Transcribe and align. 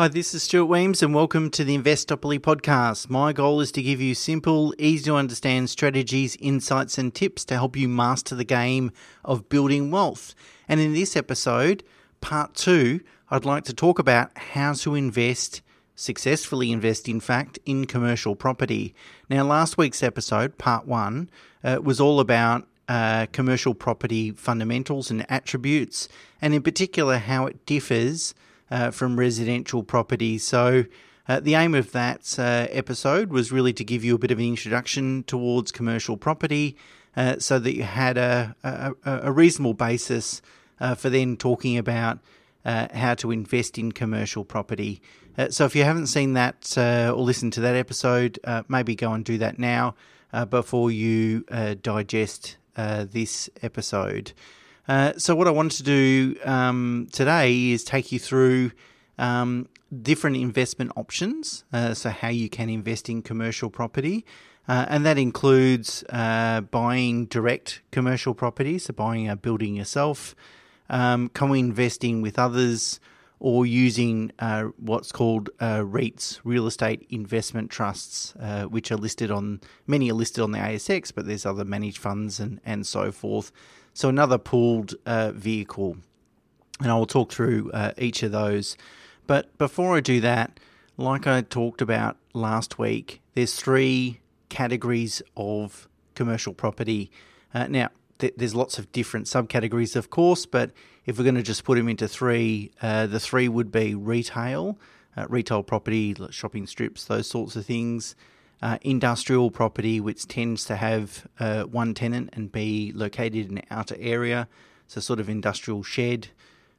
Hi, 0.00 0.06
this 0.06 0.32
is 0.32 0.44
Stuart 0.44 0.66
Wemyss, 0.66 1.02
and 1.02 1.12
welcome 1.12 1.50
to 1.50 1.64
the 1.64 1.76
Investopoly 1.76 2.38
podcast. 2.38 3.10
My 3.10 3.32
goal 3.32 3.60
is 3.60 3.72
to 3.72 3.82
give 3.82 4.00
you 4.00 4.14
simple, 4.14 4.72
easy 4.78 5.06
to 5.06 5.16
understand 5.16 5.70
strategies, 5.70 6.36
insights, 6.36 6.98
and 6.98 7.12
tips 7.12 7.44
to 7.46 7.54
help 7.54 7.74
you 7.74 7.88
master 7.88 8.36
the 8.36 8.44
game 8.44 8.92
of 9.24 9.48
building 9.48 9.90
wealth. 9.90 10.36
And 10.68 10.78
in 10.78 10.92
this 10.92 11.16
episode, 11.16 11.82
part 12.20 12.54
two, 12.54 13.00
I'd 13.28 13.44
like 13.44 13.64
to 13.64 13.74
talk 13.74 13.98
about 13.98 14.38
how 14.38 14.74
to 14.74 14.94
invest, 14.94 15.62
successfully 15.96 16.70
invest, 16.70 17.08
in 17.08 17.18
fact, 17.18 17.58
in 17.66 17.84
commercial 17.84 18.36
property. 18.36 18.94
Now, 19.28 19.42
last 19.42 19.78
week's 19.78 20.04
episode, 20.04 20.58
part 20.58 20.86
one, 20.86 21.28
uh, 21.64 21.80
was 21.82 21.98
all 21.98 22.20
about 22.20 22.68
uh, 22.88 23.26
commercial 23.32 23.74
property 23.74 24.30
fundamentals 24.30 25.10
and 25.10 25.26
attributes, 25.28 26.08
and 26.40 26.54
in 26.54 26.62
particular, 26.62 27.18
how 27.18 27.46
it 27.46 27.66
differs 27.66 28.32
uh, 28.70 28.90
from 28.90 29.18
residential 29.18 29.82
property. 29.82 30.38
So, 30.38 30.84
uh, 31.28 31.40
the 31.40 31.54
aim 31.54 31.74
of 31.74 31.92
that 31.92 32.38
uh, 32.38 32.66
episode 32.70 33.30
was 33.30 33.52
really 33.52 33.74
to 33.74 33.84
give 33.84 34.02
you 34.02 34.14
a 34.14 34.18
bit 34.18 34.30
of 34.30 34.38
an 34.38 34.46
introduction 34.46 35.24
towards 35.24 35.70
commercial 35.70 36.16
property 36.16 36.74
uh, 37.16 37.38
so 37.38 37.58
that 37.58 37.74
you 37.74 37.82
had 37.82 38.16
a, 38.16 38.56
a, 38.62 38.94
a 39.04 39.32
reasonable 39.32 39.74
basis 39.74 40.40
uh, 40.80 40.94
for 40.94 41.10
then 41.10 41.36
talking 41.36 41.76
about 41.76 42.18
how 42.64 43.14
to 43.14 43.30
invest 43.30 43.78
in 43.78 43.92
commercial 43.92 44.44
property. 44.44 45.00
so, 45.48 45.64
if 45.64 45.74
you 45.74 45.84
haven't 45.84 46.08
seen 46.08 46.34
that 46.34 46.76
or 46.76 47.22
listened 47.22 47.54
to 47.54 47.60
that 47.60 47.74
episode, 47.74 48.38
maybe 48.68 48.94
go 48.94 49.12
and 49.12 49.24
do 49.24 49.38
that 49.38 49.58
now 49.58 49.94
before 50.50 50.90
you 50.90 51.40
digest 51.82 52.58
this 52.76 53.48
episode. 53.62 54.32
Uh, 54.88 55.12
so, 55.18 55.34
what 55.34 55.46
I 55.46 55.50
wanted 55.50 55.76
to 55.76 55.82
do 55.82 56.36
um, 56.44 57.08
today 57.12 57.70
is 57.70 57.84
take 57.84 58.10
you 58.10 58.18
through 58.18 58.72
um, 59.18 59.68
different 60.02 60.36
investment 60.36 60.92
options. 60.96 61.64
Uh, 61.72 61.92
so, 61.92 62.08
how 62.08 62.28
you 62.28 62.48
can 62.48 62.70
invest 62.70 63.10
in 63.10 63.20
commercial 63.20 63.68
property. 63.68 64.24
Uh, 64.66 64.84
and 64.88 65.04
that 65.06 65.16
includes 65.16 66.04
uh, 66.10 66.60
buying 66.60 67.24
direct 67.26 67.80
commercial 67.90 68.34
property, 68.34 68.78
so 68.78 68.92
buying 68.92 69.26
a 69.26 69.34
building 69.34 69.74
yourself, 69.74 70.34
um, 70.90 71.30
co-investing 71.30 72.20
with 72.20 72.38
others, 72.38 73.00
or 73.40 73.64
using 73.64 74.30
uh, 74.40 74.64
what's 74.76 75.10
called 75.10 75.48
REITs, 75.58 76.40
real 76.44 76.66
estate 76.66 77.06
investment 77.08 77.70
trusts, 77.70 78.34
which 78.68 78.92
are 78.92 78.96
listed 78.96 79.30
on 79.30 79.60
many 79.86 80.10
are 80.10 80.14
listed 80.14 80.42
on 80.44 80.52
the 80.52 80.58
ASX, 80.58 81.14
but 81.14 81.26
there's 81.26 81.46
other 81.46 81.64
managed 81.64 81.98
funds 81.98 82.38
and 82.38 82.60
and 82.64 82.86
so 82.86 83.10
forth. 83.10 83.52
So 83.98 84.08
another 84.08 84.38
pooled 84.38 84.94
uh, 85.06 85.32
vehicle, 85.32 85.96
and 86.80 86.88
I 86.88 86.94
will 86.94 87.04
talk 87.04 87.32
through 87.32 87.72
uh, 87.72 87.94
each 87.98 88.22
of 88.22 88.30
those. 88.30 88.76
But 89.26 89.58
before 89.58 89.96
I 89.96 90.00
do 90.00 90.20
that, 90.20 90.60
like 90.96 91.26
I 91.26 91.40
talked 91.40 91.82
about 91.82 92.16
last 92.32 92.78
week, 92.78 93.20
there's 93.34 93.56
three 93.56 94.20
categories 94.50 95.20
of 95.36 95.88
commercial 96.14 96.54
property. 96.54 97.10
Uh, 97.52 97.66
now, 97.66 97.88
th- 98.20 98.34
there's 98.36 98.54
lots 98.54 98.78
of 98.78 98.92
different 98.92 99.26
subcategories, 99.26 99.96
of 99.96 100.10
course, 100.10 100.46
but 100.46 100.70
if 101.04 101.18
we're 101.18 101.24
going 101.24 101.34
to 101.34 101.42
just 101.42 101.64
put 101.64 101.76
them 101.76 101.88
into 101.88 102.06
three, 102.06 102.70
uh, 102.80 103.08
the 103.08 103.18
three 103.18 103.48
would 103.48 103.72
be 103.72 103.96
retail, 103.96 104.78
uh, 105.16 105.26
retail 105.28 105.64
property, 105.64 106.14
shopping 106.30 106.68
strips, 106.68 107.04
those 107.04 107.28
sorts 107.28 107.56
of 107.56 107.66
things 107.66 108.14
uh, 108.60 108.78
industrial 108.82 109.50
property, 109.50 110.00
which 110.00 110.26
tends 110.26 110.64
to 110.64 110.76
have 110.76 111.26
uh, 111.38 111.62
one 111.64 111.94
tenant 111.94 112.30
and 112.32 112.50
be 112.50 112.92
located 112.94 113.50
in 113.50 113.58
an 113.58 113.64
outer 113.70 113.96
area, 113.98 114.48
so 114.86 115.00
sort 115.00 115.20
of 115.20 115.28
industrial 115.28 115.82
shed 115.82 116.28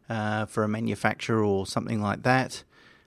uh, 0.09 0.45
for 0.45 0.63
a 0.63 0.67
manufacturer 0.67 1.44
or 1.44 1.66
something 1.66 2.02
like 2.02 2.23
that. 2.23 2.63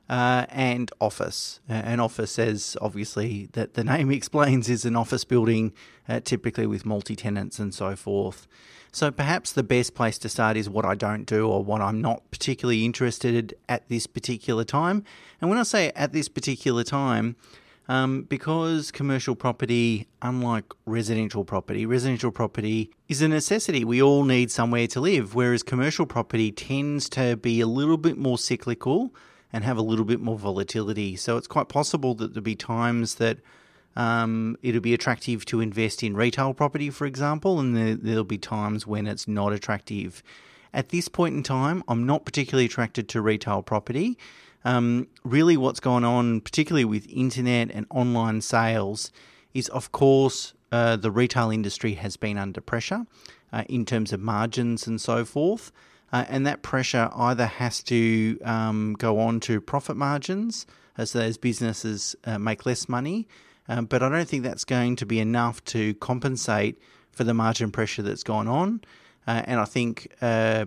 Uh, 0.09 0.45
and 0.51 0.91
office. 1.01 1.61
an 1.69 1.99
office, 1.99 2.39
as 2.39 2.77
obviously 2.83 3.49
that 3.53 3.75
the 3.75 3.85
name 3.93 4.11
explains, 4.11 4.69
is 4.69 4.85
an 4.85 4.97
office 4.97 5.25
building, 5.25 5.73
uh, 6.09 6.21
typically 6.21 6.67
with 6.67 6.85
multi 6.85 7.17
tenants 7.17 7.59
and 7.59 7.73
so 7.73 7.97
forth. 7.97 8.47
So 8.95 9.11
perhaps 9.11 9.53
the 9.53 9.63
best 9.63 9.95
place 9.95 10.19
to 10.19 10.29
start 10.29 10.59
is 10.59 10.69
what 10.69 10.85
I 10.85 10.95
don't 10.95 11.25
do 11.25 11.49
or 11.49 11.65
what 11.65 11.81
I'm 11.81 12.03
not 12.03 12.31
particularly 12.31 12.85
interested 12.85 13.55
at 13.67 13.89
this 13.89 14.07
particular 14.07 14.65
time. 14.65 15.03
And 15.41 15.49
when 15.49 15.59
I 15.59 15.63
say 15.63 15.93
at 15.97 16.13
this 16.13 16.29
particular 16.29 16.85
time, 16.85 17.37
um, 17.89 18.23
because 18.23 18.91
commercial 18.91 19.35
property, 19.35 20.07
unlike 20.21 20.65
residential 20.87 21.45
property, 21.45 21.85
residential 21.85 22.31
property 22.31 22.91
is 23.09 23.23
a 23.23 23.29
necessity. 23.29 23.85
We 23.85 24.03
all 24.03 24.25
need 24.25 24.51
somewhere 24.51 24.87
to 24.89 25.01
live, 25.01 25.35
whereas 25.35 25.63
commercial 25.63 26.07
property 26.07 26.53
tends 26.53 27.09
to 27.11 27.37
be 27.37 27.61
a 27.61 27.67
little 27.67 27.97
bit 27.97 28.17
more 28.17 28.39
cyclical 28.39 29.15
and 29.53 29.65
have 29.65 29.77
a 29.77 29.83
little 29.83 30.05
bit 30.05 30.21
more 30.21 30.39
volatility. 30.39 31.17
So 31.17 31.37
it's 31.37 31.47
quite 31.47 31.69
possible 31.69 32.15
that 32.15 32.35
there'll 32.35 32.43
be 32.43 32.55
times 32.55 33.17
that 33.17 33.39
um, 33.97 34.57
it'll 34.63 34.81
be 34.81 34.95
attractive 34.95 35.45
to 35.47 35.61
invest 35.61 36.03
in 36.03 36.17
retail 36.17 36.55
property, 36.55 36.89
for 36.89 37.07
example, 37.07 37.61
and 37.61 37.77
there, 37.77 37.95
there'll 37.95 38.25
be 38.25 38.39
times 38.39 38.87
when 38.87 39.07
it's 39.07 39.29
not 39.29 39.53
attractive. 39.53 40.23
At 40.73 40.89
this 40.89 41.09
point 41.09 41.37
in 41.37 41.43
time, 41.43 41.83
I'm 41.87 42.07
not 42.07 42.25
particularly 42.25 42.65
attracted 42.65 43.09
to 43.11 43.21
retail 43.21 43.63
property. 43.63 44.17
Um, 44.65 45.09
really, 45.25 45.57
what's 45.57 45.81
going 45.81 46.05
on, 46.05 46.41
particularly 46.41 46.85
with 46.85 47.07
internet 47.09 47.71
and 47.73 47.87
online 47.91 48.41
sales, 48.41 49.11
is 49.55 49.69
of 49.69 49.93
course 49.93 50.55
uh, 50.71 50.97
the 50.97 51.11
retail 51.11 51.51
industry 51.51 51.95
has 51.95 52.17
been 52.17 52.39
under 52.39 52.61
pressure 52.61 53.07
uh, 53.53 53.65
in 53.69 53.85
terms 53.85 54.13
of 54.13 54.21
margins 54.21 54.87
and 54.87 55.01
so 55.01 55.25
forth. 55.25 55.73
Uh, 56.13 56.25
and 56.29 56.47
that 56.47 56.63
pressure 56.63 57.11
either 57.15 57.47
has 57.47 57.83
to 57.83 58.39
um, 58.45 58.95
go 58.99 59.19
on 59.19 59.41
to 59.41 59.61
profit 59.61 59.97
margins 59.97 60.67
as 60.99 61.13
those 61.13 61.39
businesses 61.39 62.15
uh, 62.25 62.39
make 62.39 62.67
less 62.67 62.89
money, 62.89 63.27
um, 63.69 63.87
but 63.87 64.03
I 64.03 64.11
don't 64.11 64.29
think 64.29 64.43
that's 64.43 64.65
going 64.65 64.97
to 64.97 65.07
be 65.07 65.21
enough 65.21 65.65
to 65.67 65.95
compensate 65.95 66.79
for 67.13 67.25
the 67.25 67.33
margin 67.33 67.71
pressure 67.71 68.03
that's 68.03 68.23
gone 68.23 68.47
on. 68.47 68.83
Uh, 69.27 69.43
and 69.47 69.59
I 69.59 69.65
think 69.65 70.13
uh, 70.21 70.67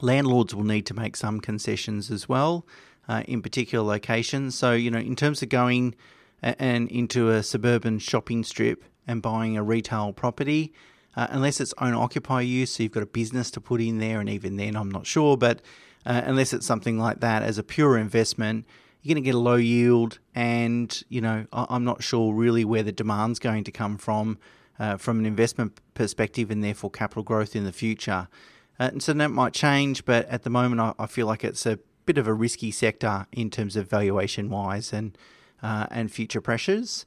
landlords 0.00 0.54
will 0.54 0.64
need 0.64 0.86
to 0.86 0.94
make 0.94 1.16
some 1.16 1.40
concessions 1.40 2.10
as 2.10 2.28
well 2.28 2.64
uh, 3.10 3.24
in 3.26 3.42
particular 3.42 3.84
locations. 3.84 4.54
So, 4.54 4.72
you 4.72 4.88
know, 4.88 5.00
in 5.00 5.16
terms 5.16 5.42
of 5.42 5.48
going 5.48 5.96
and 6.42 6.88
into 6.88 7.28
a 7.28 7.42
suburban 7.42 7.98
shopping 7.98 8.44
strip 8.44 8.84
and 9.04 9.20
buying 9.20 9.56
a 9.56 9.64
retail 9.64 10.12
property, 10.12 10.72
uh, 11.16 11.26
unless 11.30 11.60
it's 11.60 11.74
own 11.78 11.92
occupy 11.92 12.42
use, 12.42 12.72
so 12.72 12.84
you've 12.84 12.92
got 12.92 13.02
a 13.02 13.06
business 13.06 13.50
to 13.50 13.60
put 13.60 13.80
in 13.80 13.98
there, 13.98 14.20
and 14.20 14.28
even 14.28 14.56
then, 14.56 14.76
I'm 14.76 14.92
not 14.92 15.06
sure, 15.06 15.36
but 15.36 15.60
uh, 16.06 16.22
unless 16.24 16.52
it's 16.52 16.64
something 16.64 17.00
like 17.00 17.18
that 17.18 17.42
as 17.42 17.58
a 17.58 17.64
pure 17.64 17.98
investment, 17.98 18.64
you're 19.02 19.14
going 19.14 19.24
to 19.24 19.26
get 19.26 19.34
a 19.34 19.38
low 19.38 19.56
yield, 19.56 20.20
and 20.36 21.02
you 21.08 21.20
know, 21.20 21.46
I'm 21.52 21.84
not 21.84 22.04
sure 22.04 22.32
really 22.32 22.64
where 22.64 22.84
the 22.84 22.92
demand's 22.92 23.40
going 23.40 23.64
to 23.64 23.72
come 23.72 23.98
from. 23.98 24.38
Uh, 24.78 24.96
from 24.96 25.18
an 25.18 25.26
investment 25.26 25.78
perspective 25.92 26.50
and 26.50 26.64
therefore 26.64 26.90
capital 26.90 27.22
growth 27.22 27.54
in 27.54 27.66
the 27.66 27.72
future. 27.72 28.28
Uh, 28.78 28.84
and 28.84 29.02
so 29.02 29.12
that 29.12 29.30
might 29.30 29.52
change, 29.52 30.06
but 30.06 30.26
at 30.30 30.42
the 30.42 30.48
moment, 30.48 30.80
I, 30.80 30.94
I, 30.98 31.06
feel 31.06 31.26
like 31.26 31.44
it's 31.44 31.66
a 31.66 31.78
bit 32.06 32.18
of 32.18 32.26
a 32.26 32.34
risky 32.34 32.70
sector 32.70 33.26
in 33.32 33.50
terms 33.50 33.76
of 33.76 33.88
valuation 33.88 34.50
wise 34.50 34.92
and 34.92 35.16
uh, 35.62 35.86
and 35.90 36.10
future 36.10 36.40
pressures. 36.40 37.04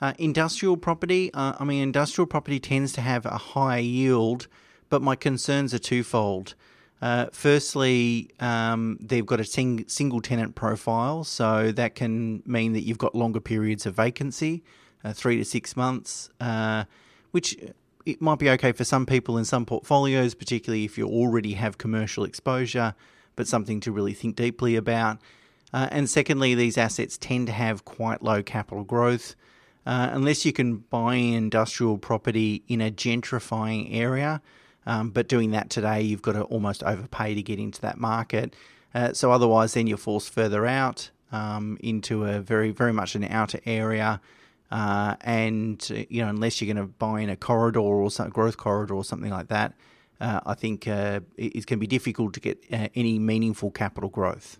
Uh, 0.00 0.12
industrial 0.18 0.76
property, 0.76 1.32
uh, 1.32 1.54
I 1.58 1.64
mean, 1.64 1.82
industrial 1.82 2.26
property 2.26 2.60
tends 2.60 2.92
to 2.94 3.00
have 3.00 3.24
a 3.24 3.38
higher 3.38 3.80
yield, 3.80 4.48
but 4.90 5.00
my 5.00 5.16
concerns 5.16 5.72
are 5.72 5.78
twofold. 5.78 6.54
Uh, 7.00 7.26
firstly, 7.32 8.30
um, 8.40 8.98
they've 9.00 9.26
got 9.26 9.40
a 9.40 9.44
sing- 9.44 9.84
single 9.88 10.20
tenant 10.20 10.54
profile, 10.54 11.24
so 11.24 11.72
that 11.72 11.94
can 11.94 12.42
mean 12.44 12.72
that 12.72 12.82
you've 12.82 12.98
got 12.98 13.14
longer 13.14 13.40
periods 13.40 13.86
of 13.86 13.94
vacancy, 13.94 14.62
uh, 15.04 15.12
three 15.12 15.36
to 15.36 15.44
six 15.44 15.76
months, 15.76 16.30
uh, 16.40 16.84
which 17.30 17.56
it 18.04 18.20
might 18.20 18.38
be 18.38 18.50
okay 18.50 18.72
for 18.72 18.84
some 18.84 19.06
people 19.06 19.38
in 19.38 19.44
some 19.44 19.64
portfolios, 19.64 20.34
particularly 20.34 20.84
if 20.84 20.98
you 20.98 21.06
already 21.06 21.54
have 21.54 21.78
commercial 21.78 22.24
exposure 22.24 22.94
but 23.36 23.46
something 23.46 23.80
to 23.80 23.92
really 23.92 24.12
think 24.12 24.36
deeply 24.36 24.76
about. 24.76 25.18
Uh, 25.72 25.88
and 25.90 26.08
secondly, 26.08 26.54
these 26.54 26.78
assets 26.78 27.18
tend 27.18 27.46
to 27.48 27.52
have 27.52 27.84
quite 27.84 28.22
low 28.22 28.42
capital 28.42 28.84
growth. 28.84 29.34
Uh, 29.86 30.08
unless 30.12 30.46
you 30.46 30.52
can 30.52 30.76
buy 30.76 31.16
industrial 31.16 31.98
property 31.98 32.62
in 32.68 32.80
a 32.80 32.90
gentrifying 32.90 33.94
area, 33.94 34.40
um, 34.86 35.10
but 35.10 35.28
doing 35.28 35.50
that 35.50 35.68
today, 35.68 36.00
you've 36.00 36.22
got 36.22 36.32
to 36.32 36.42
almost 36.44 36.82
overpay 36.84 37.34
to 37.34 37.42
get 37.42 37.58
into 37.58 37.80
that 37.82 37.98
market. 37.98 38.54
Uh, 38.94 39.12
so 39.12 39.30
otherwise, 39.30 39.74
then 39.74 39.86
you're 39.86 39.98
forced 39.98 40.30
further 40.30 40.66
out 40.66 41.10
um, 41.32 41.76
into 41.80 42.24
a 42.24 42.40
very, 42.40 42.70
very 42.70 42.92
much 42.92 43.14
an 43.14 43.24
outer 43.24 43.60
area. 43.66 44.20
Uh, 44.70 45.16
and 45.20 46.06
you 46.08 46.22
know, 46.22 46.28
unless 46.28 46.60
you're 46.60 46.72
going 46.72 46.84
to 46.84 46.92
buy 46.94 47.20
in 47.20 47.28
a 47.28 47.36
corridor 47.36 47.80
or 47.80 48.10
some 48.10 48.30
growth 48.30 48.56
corridor 48.56 48.94
or 48.94 49.04
something 49.04 49.30
like 49.30 49.48
that, 49.48 49.74
uh, 50.24 50.40
I 50.46 50.54
think 50.54 50.88
uh, 50.88 51.20
it 51.36 51.66
can 51.66 51.78
be 51.78 51.86
difficult 51.86 52.32
to 52.34 52.40
get 52.40 52.64
uh, 52.72 52.88
any 52.94 53.18
meaningful 53.18 53.70
capital 53.70 54.08
growth. 54.08 54.58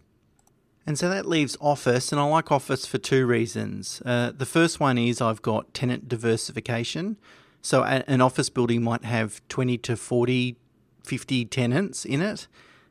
And 0.87 0.99
so 0.99 1.09
that 1.09 1.25
leaves 1.25 1.57
office, 1.59 2.13
and 2.13 2.21
I 2.21 2.25
like 2.25 2.53
office 2.53 2.85
for 2.85 2.99
two 2.99 3.25
reasons. 3.25 4.03
Uh, 4.05 4.33
the 4.37 4.45
first 4.45 4.79
one 4.79 4.99
is 4.99 5.23
I've 5.23 5.41
got 5.41 5.73
tenant 5.73 6.07
diversification. 6.07 7.17
So 7.63 7.83
an 7.83 8.21
office 8.21 8.51
building 8.51 8.83
might 8.83 9.05
have 9.05 9.41
20 9.49 9.79
to 9.79 9.97
40, 9.97 10.57
50 11.03 11.45
tenants 11.47 12.05
in 12.05 12.21
it. 12.21 12.47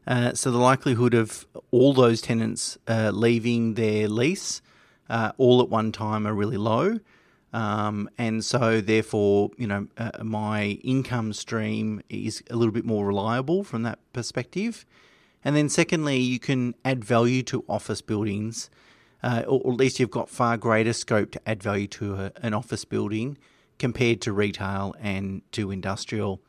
Uh, 0.08 0.34
so 0.34 0.50
the 0.50 0.58
likelihood 0.58 1.14
of 1.14 1.46
all 1.70 1.94
those 1.94 2.22
tenants 2.22 2.80
uh, 2.88 3.12
leaving 3.14 3.75
their 3.75 4.08
lease 4.08 4.64
all 5.38 5.62
at 5.62 5.70
one 5.70 5.92
time 5.92 6.25
are 6.25 6.34
really 6.34 6.58
low. 6.58 6.98
Um, 7.54 8.10
and 8.18 8.44
so, 8.44 8.82
therefore, 8.82 9.52
you 9.58 9.68
know, 9.68 9.88
uh, 9.98 10.24
my 10.24 10.80
income 10.84 11.34
stream 11.34 12.02
is 12.10 12.44
a 12.50 12.56
little 12.56 12.74
bit 12.74 12.84
more 12.84 13.06
reliable 13.06 13.64
from 13.64 13.84
that 13.84 14.00
perspective. 14.12 14.86
And 15.46 15.56
then, 15.56 15.70
secondly, 15.70 16.18
you 16.18 16.40
can 16.40 16.74
add 16.84 17.06
value 17.06 17.44
to 17.44 17.64
office 17.70 18.02
buildings, 18.02 18.72
uh, 19.22 19.44
or, 19.48 19.72
at 19.72 19.78
least 19.78 20.00
you've 20.00 20.10
got 20.10 20.30
far 20.30 20.58
greater 20.58 20.94
scope 20.94 21.32
to 21.32 21.42
add 21.48 21.62
value 21.62 21.88
to 21.88 22.16
a, 22.16 22.32
an 22.42 22.56
office 22.56 22.86
building 22.86 23.38
compared 23.78 24.20
to 24.22 24.34
retail 24.34 24.96
and 25.00 25.44
to 25.52 25.70
industrial. 25.70 26.42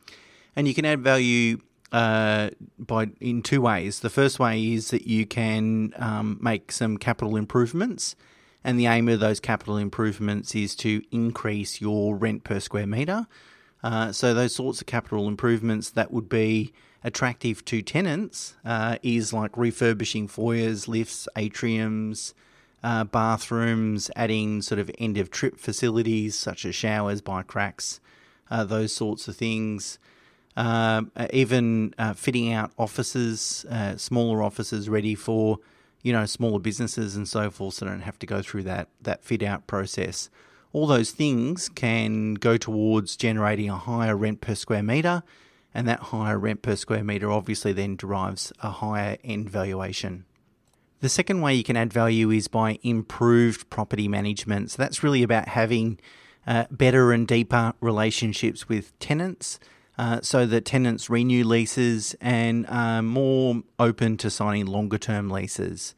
And 0.57 0.67
you 0.67 0.75
can 0.75 0.87
add 0.87 1.03
value 1.03 1.59
uh, 1.93 2.50
by 2.79 3.11
in 3.21 3.43
two 3.43 3.61
ways. 3.61 4.00
The 4.00 4.11
first 4.11 4.39
way 4.39 4.73
is 4.73 4.91
that 4.91 5.07
you 5.07 5.27
can 5.27 5.93
um, 5.97 6.39
make 6.41 6.73
some 6.73 6.97
capital 6.97 7.37
improvements 7.37 8.17
and 8.64 8.81
the 8.81 8.87
aim 8.87 9.08
of 9.08 9.20
those 9.20 9.38
capital 9.40 9.76
improvements 9.76 10.55
is 10.55 10.75
to 10.76 11.02
increase 11.12 11.81
your 11.81 12.16
rent 12.16 12.43
per 12.43 12.58
square 12.58 12.87
metre. 12.87 13.26
Uh, 13.82 14.11
so 14.11 14.32
those 14.32 14.55
sorts 14.55 14.81
of 14.81 14.87
capital 14.87 15.28
improvements 15.28 15.90
that 15.90 16.11
would 16.11 16.28
be 16.28 16.72
attractive 17.05 17.62
to 17.66 17.82
tenants 17.82 18.55
uh, 18.64 18.96
is 19.02 19.34
like 19.34 19.55
refurbishing 19.58 20.26
foyers, 20.26 20.88
lifts, 20.88 21.28
atriums, 21.37 22.32
uh, 22.82 23.05
bathrooms, 23.05 24.11
adding 24.16 24.62
sort 24.62 24.78
of 24.78 24.90
end 24.99 25.19
of 25.19 25.31
trip 25.31 25.58
facilities 25.58 26.34
such 26.34 26.64
as 26.64 26.75
showers, 26.75 27.20
bike 27.20 27.55
racks, 27.55 28.00
uh, 28.50 28.64
those 28.64 28.93
sorts 28.93 29.28
of 29.28 29.37
things. 29.37 29.99
Uh, 30.56 31.02
even 31.32 31.93
uh, 31.99 32.14
fitting 32.14 32.52
out 32.52 32.70
offices, 32.78 33.66
smaller 33.96 34.43
offices 34.43 34.88
ready 34.88 35.14
for 35.14 35.58
you 36.05 36.12
know, 36.12 36.27
smaller 36.27 36.61
businesses 36.61 37.17
and 37.17 37.27
so 37.27 37.51
forth, 37.51 37.75
so 37.75 37.87
don't 37.87 38.03
have 38.03 38.19
to 38.21 38.27
go 38.27 38.43
through 38.43 38.62
that 38.62 38.89
that 39.01 39.25
fit 39.25 39.43
out 39.43 39.67
process. 39.67 40.31
All 40.73 40.87
those 40.87 41.11
things 41.11 41.69
can 41.71 42.35
go 42.35 42.56
towards 42.56 43.17
generating 43.17 43.71
a 43.71 43.79
higher 43.79 44.15
rent 44.15 44.41
per 44.41 44.55
square 44.55 44.83
meter, 44.83 45.23
and 45.73 45.89
that 45.89 46.01
higher 46.01 46.39
rent 46.39 46.61
per 46.61 46.77
square 46.77 47.03
meter 47.03 47.33
obviously 47.33 47.73
then 47.73 47.97
derives 47.97 48.53
a 48.62 48.71
higher 48.71 49.17
end 49.25 49.49
valuation. 49.49 50.27
The 51.01 51.09
second 51.09 51.41
way 51.41 51.55
you 51.55 51.65
can 51.65 51.77
add 51.77 51.93
value 51.93 52.31
is 52.31 52.49
by 52.49 52.79
improved 52.83 53.71
property 53.71 54.07
management. 54.07 54.73
So 54.73 54.83
that's 54.83 55.03
really 55.03 55.23
about 55.23 55.49
having 55.49 55.99
uh, 56.47 56.65
better 56.71 57.12
and 57.12 57.27
deeper 57.27 57.73
relationships 57.81 58.69
with 58.69 58.99
tenants 58.99 59.59
uh, 59.99 60.20
so 60.23 60.46
that 60.46 60.64
tenants 60.64 61.08
renew 61.08 61.44
leases 61.44 62.14
and 62.20 62.67
are 62.69 63.02
more 63.02 63.62
open 63.79 64.17
to 64.19 64.31
signing 64.31 64.67
longer 64.67 64.99
term 64.99 65.31
leases. 65.31 65.94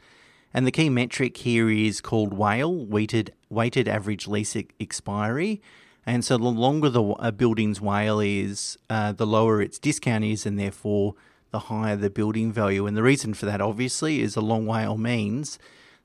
And 0.52 0.66
the 0.66 0.72
key 0.72 0.88
metric 0.88 1.36
here 1.36 1.68
is 1.68 2.00
called 2.00 2.32
WALE, 2.32 2.86
weighted, 2.86 3.32
weighted 3.50 3.88
average 3.88 4.26
lease 4.26 4.56
expiry. 4.80 5.60
And 6.06 6.24
so 6.24 6.38
the 6.38 6.44
longer 6.44 6.88
the 6.88 7.02
a 7.18 7.32
building's 7.32 7.80
WALE 7.80 8.20
is, 8.20 8.78
uh, 8.88 9.12
the 9.12 9.26
lower 9.26 9.60
its 9.60 9.78
discount 9.78 10.24
is, 10.24 10.46
and 10.46 10.58
therefore 10.58 11.14
the 11.50 11.58
higher 11.58 11.96
the 11.96 12.10
building 12.10 12.52
value. 12.52 12.86
And 12.86 12.96
the 12.96 13.02
reason 13.02 13.34
for 13.34 13.46
that, 13.46 13.60
obviously, 13.60 14.20
is 14.20 14.36
a 14.36 14.40
long 14.40 14.66
WALE 14.66 14.96
means 14.96 15.58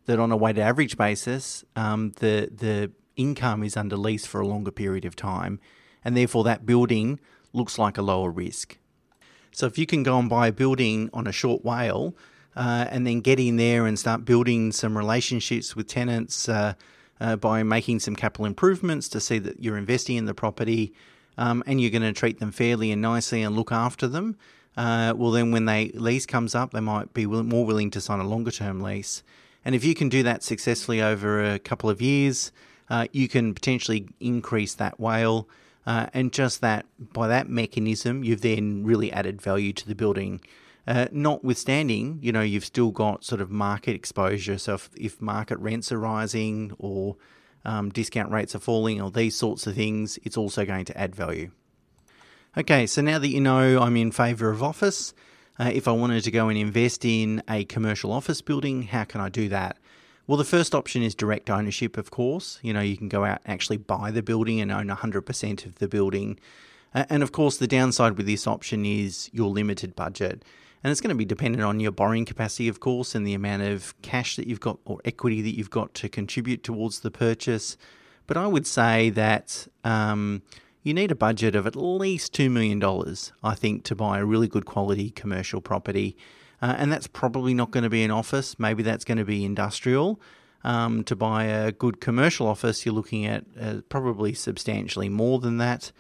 that 0.05 0.19
on 0.19 0.31
a 0.31 0.37
weighted 0.37 0.63
average 0.63 0.97
basis, 0.97 1.63
um, 1.75 2.13
the 2.19 2.49
the 2.53 2.91
income 3.15 3.63
is 3.63 3.77
under 3.77 3.95
lease 3.95 4.25
for 4.25 4.41
a 4.41 4.47
longer 4.47 4.71
period 4.71 5.05
of 5.05 5.15
time, 5.15 5.59
and 6.03 6.17
therefore 6.17 6.43
that 6.43 6.65
building 6.65 7.19
looks 7.53 7.77
like 7.77 7.97
a 7.97 8.01
lower 8.01 8.29
risk. 8.29 8.77
So 9.51 9.65
if 9.65 9.77
you 9.77 9.85
can 9.85 10.03
go 10.03 10.17
and 10.17 10.29
buy 10.29 10.47
a 10.47 10.51
building 10.51 11.09
on 11.13 11.27
a 11.27 11.31
short 11.31 11.63
WALE 11.63 12.15
uh, 12.55 12.85
and 12.89 13.05
then 13.05 13.21
get 13.21 13.39
in 13.39 13.57
there 13.57 13.85
and 13.85 13.97
start 13.99 14.25
building 14.25 14.71
some 14.71 14.97
relationships 14.97 15.75
with 15.75 15.87
tenants 15.87 16.47
uh, 16.47 16.73
uh, 17.19 17.35
by 17.35 17.63
making 17.63 17.99
some 17.99 18.15
capital 18.15 18.45
improvements 18.45 19.07
to 19.09 19.19
see 19.19 19.39
that 19.39 19.61
you're 19.61 19.77
investing 19.77 20.17
in 20.17 20.25
the 20.25 20.33
property 20.33 20.93
um, 21.37 21.63
and 21.65 21.81
you're 21.81 21.91
going 21.91 22.01
to 22.01 22.13
treat 22.13 22.39
them 22.39 22.51
fairly 22.51 22.91
and 22.91 23.01
nicely 23.01 23.41
and 23.41 23.55
look 23.55 23.71
after 23.71 24.07
them. 24.07 24.37
Uh, 24.77 25.13
well, 25.15 25.31
then 25.31 25.51
when 25.51 25.65
they 25.65 25.91
lease 25.93 26.25
comes 26.25 26.55
up, 26.55 26.71
they 26.71 26.79
might 26.79 27.13
be 27.13 27.25
more 27.25 27.65
willing 27.65 27.91
to 27.91 27.99
sign 27.99 28.19
a 28.19 28.27
longer 28.27 28.51
term 28.51 28.79
lease. 28.79 29.21
And 29.63 29.75
if 29.75 29.83
you 29.83 29.93
can 29.93 30.09
do 30.09 30.23
that 30.23 30.43
successfully 30.43 31.01
over 31.01 31.43
a 31.43 31.59
couple 31.59 31.89
of 31.89 32.01
years, 32.01 32.51
uh, 32.89 33.07
you 33.11 33.27
can 33.27 33.53
potentially 33.53 34.07
increase 34.19 34.73
that 34.75 34.99
WALE 34.99 35.47
uh, 35.85 36.07
and 36.13 36.31
just 36.31 36.61
that, 36.61 36.85
by 36.99 37.27
that 37.27 37.49
mechanism, 37.49 38.23
you've 38.23 38.41
then 38.41 38.83
really 38.83 39.11
added 39.11 39.41
value 39.41 39.73
to 39.73 39.87
the 39.87 39.95
building. 39.95 40.41
Uh, 40.87 41.07
notwithstanding, 41.11 42.19
you 42.21 42.31
know, 42.31 42.41
you've 42.41 42.65
still 42.65 42.91
got 42.91 43.23
sort 43.23 43.41
of 43.41 43.51
market 43.51 43.95
exposure. 43.95 44.57
So 44.57 44.75
if, 44.75 44.89
if 44.95 45.21
market 45.21 45.57
rents 45.59 45.91
are 45.91 45.99
rising 45.99 46.73
or 46.79 47.17
um, 47.65 47.89
discount 47.89 48.31
rates 48.31 48.55
are 48.55 48.59
falling 48.59 49.01
or 49.01 49.11
these 49.11 49.35
sorts 49.35 49.67
of 49.67 49.75
things, 49.75 50.17
it's 50.23 50.37
also 50.37 50.65
going 50.65 50.85
to 50.85 50.97
add 50.97 51.15
value. 51.15 51.51
Okay, 52.57 52.85
so 52.85 53.01
now 53.01 53.19
that 53.19 53.29
you 53.29 53.39
know 53.39 53.79
I'm 53.79 53.95
in 53.95 54.11
favour 54.11 54.49
of 54.49 54.61
office, 54.61 55.13
uh, 55.59 55.71
if 55.73 55.87
I 55.87 55.91
wanted 55.91 56.23
to 56.23 56.31
go 56.31 56.49
and 56.49 56.57
invest 56.57 57.05
in 57.05 57.43
a 57.49 57.63
commercial 57.65 58.11
office 58.11 58.41
building, 58.41 58.83
how 58.83 59.03
can 59.03 59.21
I 59.21 59.29
do 59.29 59.49
that? 59.49 59.77
Well, 60.27 60.37
the 60.37 60.43
first 60.43 60.75
option 60.75 61.01
is 61.01 61.15
direct 61.15 61.49
ownership, 61.49 61.97
of 61.97 62.11
course. 62.11 62.59
You 62.61 62.73
know, 62.73 62.81
you 62.81 62.95
can 62.95 63.09
go 63.09 63.25
out 63.25 63.41
and 63.45 63.53
actually 63.53 63.77
buy 63.77 64.11
the 64.11 64.21
building 64.21 64.61
and 64.61 64.71
own 64.71 64.87
100% 64.87 65.65
of 65.65 65.75
the 65.79 65.87
building. 65.87 66.39
And 66.93 67.23
of 67.23 67.31
course, 67.31 67.57
the 67.57 67.67
downside 67.67 68.17
with 68.17 68.25
this 68.25 68.47
option 68.47 68.85
is 68.85 69.29
your 69.33 69.49
limited 69.49 69.95
budget. 69.95 70.43
And 70.83 70.91
it's 70.91 71.01
going 71.01 71.09
to 71.09 71.15
be 71.15 71.25
dependent 71.25 71.63
on 71.63 71.79
your 71.79 71.91
borrowing 71.91 72.25
capacity, 72.25 72.67
of 72.67 72.79
course, 72.79 73.13
and 73.13 73.25
the 73.25 73.33
amount 73.33 73.63
of 73.63 73.99
cash 74.01 74.35
that 74.35 74.47
you've 74.47 74.59
got 74.59 74.79
or 74.85 74.99
equity 75.05 75.41
that 75.41 75.55
you've 75.55 75.69
got 75.69 75.93
to 75.95 76.09
contribute 76.09 76.63
towards 76.63 77.01
the 77.01 77.11
purchase. 77.11 77.77
But 78.27 78.37
I 78.37 78.47
would 78.47 78.65
say 78.65 79.09
that 79.11 79.67
um, 79.83 80.41
you 80.83 80.93
need 80.93 81.11
a 81.11 81.15
budget 81.15 81.55
of 81.55 81.67
at 81.67 81.75
least 81.75 82.33
$2 82.33 82.49
million, 82.49 82.81
I 83.43 83.55
think, 83.55 83.83
to 83.83 83.95
buy 83.95 84.19
a 84.19 84.25
really 84.25 84.47
good 84.47 84.65
quality 84.65 85.11
commercial 85.11 85.61
property. 85.61 86.17
Uh, 86.61 86.75
and 86.77 86.91
that's 86.91 87.07
probably 87.07 87.53
not 87.53 87.71
going 87.71 87.83
to 87.83 87.89
be 87.89 88.03
an 88.03 88.11
office. 88.11 88.59
Maybe 88.59 88.83
that's 88.83 89.03
going 89.03 89.17
to 89.17 89.25
be 89.25 89.43
industrial. 89.43 90.19
Um, 90.63 91.03
to 91.05 91.15
buy 91.15 91.45
a 91.45 91.71
good 91.71 91.99
commercial 91.99 92.45
office, 92.45 92.85
you're 92.85 92.93
looking 92.93 93.25
at 93.25 93.45
uh, 93.59 93.77
probably 93.89 94.35
substantially 94.35 95.09
more 95.09 95.39
than 95.39 95.57
that. 95.57 95.91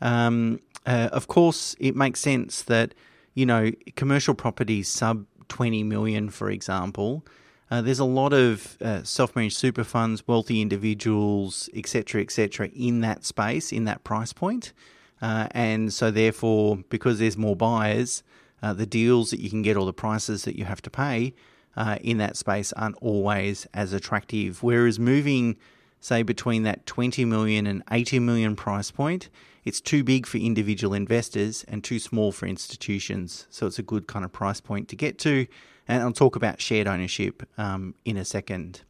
Um, 0.00 0.60
uh, 0.86 1.10
of 1.12 1.28
course, 1.28 1.76
it 1.78 1.94
makes 1.94 2.20
sense 2.20 2.62
that 2.62 2.94
you 3.34 3.44
know 3.44 3.70
commercial 3.96 4.34
properties 4.34 4.88
sub 4.88 5.26
20 5.48 5.82
million, 5.84 6.30
for 6.30 6.50
example. 6.50 7.24
Uh, 7.70 7.82
there's 7.82 7.98
a 7.98 8.04
lot 8.04 8.32
of 8.32 8.78
uh, 8.80 9.02
self-managed 9.02 9.56
super 9.56 9.84
funds, 9.84 10.26
wealthy 10.26 10.62
individuals, 10.62 11.68
etc., 11.74 12.22
etc., 12.22 12.68
in 12.68 13.02
that 13.02 13.24
space, 13.26 13.72
in 13.72 13.84
that 13.84 14.02
price 14.04 14.32
point, 14.32 14.72
uh, 15.20 15.48
and 15.50 15.92
so 15.92 16.10
therefore, 16.10 16.78
because 16.88 17.18
there's 17.18 17.36
more 17.36 17.54
buyers, 17.56 18.22
uh, 18.62 18.72
the 18.72 18.86
deals 18.86 19.30
that 19.30 19.40
you 19.40 19.50
can 19.50 19.62
get 19.62 19.76
or 19.76 19.86
the 19.86 19.92
prices 19.92 20.44
that 20.44 20.56
you 20.56 20.64
have 20.64 20.82
to 20.82 20.90
pay 20.90 21.34
uh, 21.76 21.96
in 22.00 22.18
that 22.18 22.36
space 22.36 22.72
aren't 22.72 22.96
always 22.96 23.66
as 23.72 23.92
attractive. 23.92 24.62
Whereas 24.62 24.98
moving, 24.98 25.56
say, 26.00 26.22
between 26.22 26.64
that 26.64 26.86
20 26.86 27.24
million 27.24 27.66
and 27.66 27.82
80 27.90 28.18
million 28.18 28.56
price 28.56 28.90
point, 28.90 29.28
it's 29.64 29.80
too 29.80 30.02
big 30.02 30.26
for 30.26 30.38
individual 30.38 30.94
investors 30.94 31.64
and 31.68 31.84
too 31.84 31.98
small 31.98 32.32
for 32.32 32.46
institutions. 32.46 33.46
So 33.50 33.66
it's 33.66 33.78
a 33.78 33.82
good 33.82 34.06
kind 34.06 34.24
of 34.24 34.32
price 34.32 34.60
point 34.60 34.88
to 34.88 34.96
get 34.96 35.18
to. 35.20 35.46
And 35.86 36.02
I'll 36.02 36.12
talk 36.12 36.36
about 36.36 36.60
shared 36.60 36.86
ownership 36.86 37.48
um, 37.58 37.94
in 38.04 38.16
a 38.16 38.24
second. 38.24 38.82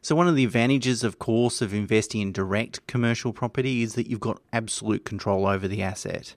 So, 0.00 0.14
one 0.14 0.28
of 0.28 0.36
the 0.36 0.44
advantages, 0.44 1.02
of 1.02 1.18
course, 1.18 1.60
of 1.60 1.74
investing 1.74 2.20
in 2.20 2.32
direct 2.32 2.86
commercial 2.86 3.32
property 3.32 3.82
is 3.82 3.94
that 3.94 4.06
you've 4.06 4.20
got 4.20 4.40
absolute 4.52 5.04
control 5.04 5.46
over 5.46 5.66
the 5.66 5.82
asset. 5.82 6.36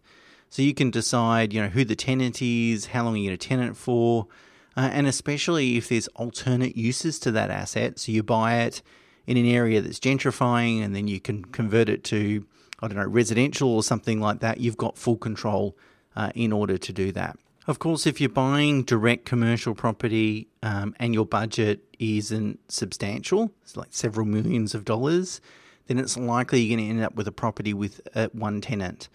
So 0.52 0.62
you 0.62 0.74
can 0.74 0.92
decide, 0.92 1.54
you 1.54 1.62
know, 1.62 1.70
who 1.70 1.86
the 1.86 1.96
tenant 1.96 2.42
is, 2.42 2.88
how 2.88 3.06
long 3.06 3.16
you're 3.16 3.32
to 3.32 3.38
tenant 3.38 3.78
for, 3.78 4.28
uh, 4.76 4.90
and 4.92 5.08
especially 5.08 5.78
if 5.78 5.88
there's 5.88 6.10
alternate 6.10 6.76
uses 6.76 7.20
to 7.20 7.32
that 7.32 7.50
asset. 7.50 8.00
So 8.00 8.12
you 8.12 8.22
buy 8.22 8.60
it 8.60 8.82
in 9.26 9.38
an 9.38 9.46
area 9.46 9.80
that's 9.80 9.98
gentrifying, 9.98 10.84
and 10.84 10.94
then 10.94 11.08
you 11.08 11.22
can 11.22 11.46
convert 11.46 11.88
it 11.88 12.04
to, 12.06 12.46
I 12.82 12.90
don't 12.90 12.98
know, 12.98 13.06
residential 13.06 13.70
or 13.70 13.82
something 13.82 14.20
like 14.20 14.42
that. 14.42 14.60
You've 14.60 14.76
got 14.76 14.98
full 14.98 15.16
control 15.16 15.78
uh, 16.18 16.32
in 16.36 16.52
order 16.52 16.78
to 16.78 16.92
do 16.92 17.14
that. 17.14 17.40
Of 17.66 17.80
course, 17.80 18.06
if 18.06 18.20
you're 18.20 18.30
buying 18.30 18.84
direct 18.84 19.24
commercial 19.24 19.74
property 19.74 20.50
um, 20.64 20.94
and 21.00 21.14
your 21.14 21.26
budget 21.26 21.82
isn't 21.98 22.60
substantial, 22.70 23.54
it's 23.62 23.78
like 23.78 23.90
several 23.92 24.26
millions 24.26 24.76
of 24.76 24.84
dollars, 24.84 25.40
then 25.88 25.98
it's 25.98 26.18
likely 26.18 26.60
you're 26.60 26.76
going 26.76 26.86
to 26.86 26.94
end 26.94 27.06
up 27.06 27.16
with 27.16 27.30
a 27.30 27.32
property 27.32 27.74
with 27.74 28.02
uh, 28.16 28.28
one 28.34 28.60
tenant. 28.60 29.08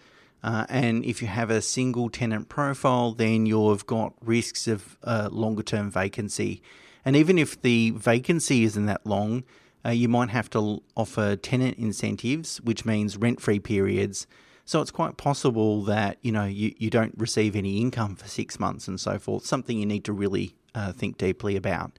Uh, 0.43 0.65
and 0.69 1.03
if 1.03 1.21
you 1.21 1.27
have 1.27 1.49
a 1.49 1.61
single 1.61 2.09
tenant 2.09 2.47
profile, 2.47 3.11
then 3.13 3.45
you've 3.45 3.85
got 3.85 4.13
risks 4.21 4.67
of 4.67 4.97
uh, 5.03 5.29
longer 5.31 5.63
term 5.63 5.89
vacancy. 5.89 6.61
And 7.03 7.15
even 7.15 7.37
if 7.37 7.61
the 7.61 7.91
vacancy 7.91 8.63
isn't 8.63 8.85
that 8.85 9.05
long, 9.05 9.43
uh, 9.85 9.91
you 9.91 10.09
might 10.09 10.29
have 10.29 10.49
to 10.49 10.83
offer 10.95 11.35
tenant 11.35 11.77
incentives, 11.77 12.57
which 12.61 12.85
means 12.85 13.17
rent 13.17 13.41
free 13.41 13.59
periods, 13.59 14.27
So 14.67 14.81
it's 14.81 14.91
quite 14.91 15.15
possible 15.15 15.81
that 15.83 16.17
you 16.21 16.33
know 16.33 16.43
you, 16.43 16.75
you 16.77 16.89
don't 16.89 17.13
receive 17.17 17.55
any 17.55 17.79
income 17.79 18.17
for 18.17 18.27
six 18.27 18.59
months 18.59 18.89
and 18.89 18.99
so 18.99 19.17
forth. 19.17 19.45
Something 19.45 19.79
you 19.79 19.85
need 19.85 20.03
to 20.03 20.11
really 20.11 20.55
uh, 20.75 20.91
think 20.91 21.17
deeply 21.17 21.55
about. 21.55 21.97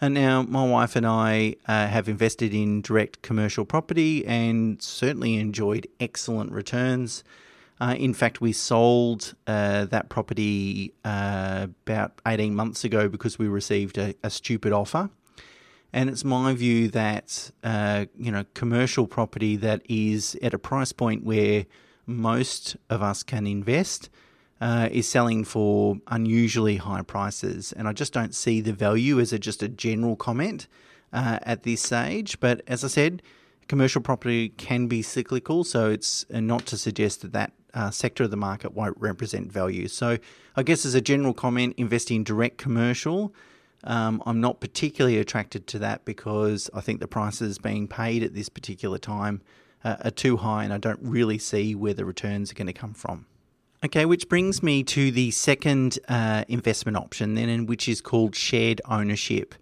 And 0.00 0.12
now 0.12 0.42
my 0.42 0.66
wife 0.66 0.96
and 0.96 1.06
I 1.06 1.54
uh, 1.68 1.86
have 1.86 2.08
invested 2.08 2.52
in 2.52 2.82
direct 2.82 3.22
commercial 3.22 3.64
property 3.64 4.26
and 4.26 4.82
certainly 4.82 5.36
enjoyed 5.36 5.86
excellent 6.00 6.50
returns. 6.50 7.22
Uh, 7.80 7.94
in 7.98 8.14
fact, 8.14 8.40
we 8.40 8.52
sold 8.52 9.34
uh, 9.46 9.84
that 9.86 10.08
property 10.08 10.94
uh, 11.04 11.66
about 11.86 12.20
18 12.26 12.54
months 12.54 12.84
ago 12.84 13.08
because 13.08 13.38
we 13.38 13.48
received 13.48 13.98
a, 13.98 14.14
a 14.22 14.30
stupid 14.30 14.72
offer. 14.72 15.10
And 15.92 16.10
it's 16.10 16.24
my 16.24 16.54
view 16.54 16.88
that 16.88 17.50
uh, 17.62 18.06
you 18.18 18.32
know 18.32 18.44
commercial 18.54 19.06
property 19.06 19.56
that 19.56 19.82
is 19.88 20.36
at 20.42 20.52
a 20.52 20.58
price 20.58 20.92
point 20.92 21.24
where 21.24 21.66
most 22.04 22.76
of 22.90 23.00
us 23.00 23.22
can 23.22 23.46
invest 23.46 24.10
uh, 24.60 24.88
is 24.90 25.08
selling 25.08 25.44
for 25.44 25.96
unusually 26.08 26.78
high 26.78 27.02
prices, 27.02 27.72
and 27.72 27.86
I 27.86 27.92
just 27.92 28.12
don't 28.12 28.34
see 28.34 28.60
the 28.60 28.72
value 28.72 29.20
as 29.20 29.32
a, 29.32 29.38
just 29.38 29.62
a 29.62 29.68
general 29.68 30.16
comment 30.16 30.66
uh, 31.12 31.38
at 31.42 31.62
this 31.62 31.82
stage. 31.82 32.40
But 32.40 32.62
as 32.66 32.82
I 32.82 32.88
said, 32.88 33.22
commercial 33.68 34.00
property 34.00 34.48
can 34.48 34.88
be 34.88 35.00
cyclical, 35.00 35.62
so 35.62 35.90
it's 35.90 36.26
not 36.28 36.66
to 36.66 36.76
suggest 36.76 37.22
that 37.22 37.32
that 37.32 37.52
uh, 37.74 37.90
sector 37.90 38.24
of 38.24 38.30
the 38.30 38.36
market 38.36 38.72
won't 38.72 38.96
represent 38.98 39.50
value. 39.50 39.88
So, 39.88 40.18
I 40.56 40.62
guess 40.62 40.86
as 40.86 40.94
a 40.94 41.00
general 41.00 41.34
comment, 41.34 41.74
investing 41.76 42.18
in 42.18 42.24
direct 42.24 42.58
commercial, 42.58 43.34
um, 43.84 44.22
I'm 44.24 44.40
not 44.40 44.60
particularly 44.60 45.18
attracted 45.18 45.66
to 45.68 45.78
that 45.80 46.04
because 46.04 46.70
I 46.72 46.80
think 46.80 47.00
the 47.00 47.08
prices 47.08 47.58
being 47.58 47.86
paid 47.86 48.22
at 48.22 48.34
this 48.34 48.48
particular 48.48 48.98
time 48.98 49.42
uh, 49.84 49.96
are 50.04 50.10
too 50.10 50.38
high, 50.38 50.64
and 50.64 50.72
I 50.72 50.78
don't 50.78 51.00
really 51.02 51.38
see 51.38 51.74
where 51.74 51.94
the 51.94 52.04
returns 52.04 52.50
are 52.50 52.54
going 52.54 52.66
to 52.66 52.72
come 52.72 52.94
from. 52.94 53.26
Okay, 53.84 54.06
which 54.06 54.30
brings 54.30 54.62
me 54.62 54.82
to 54.84 55.10
the 55.10 55.30
second 55.30 55.98
uh, 56.08 56.44
investment 56.48 56.96
option, 56.96 57.34
then, 57.34 57.66
which 57.66 57.86
is 57.86 58.00
called 58.00 58.34
shared 58.34 58.80
ownership. 58.88 59.54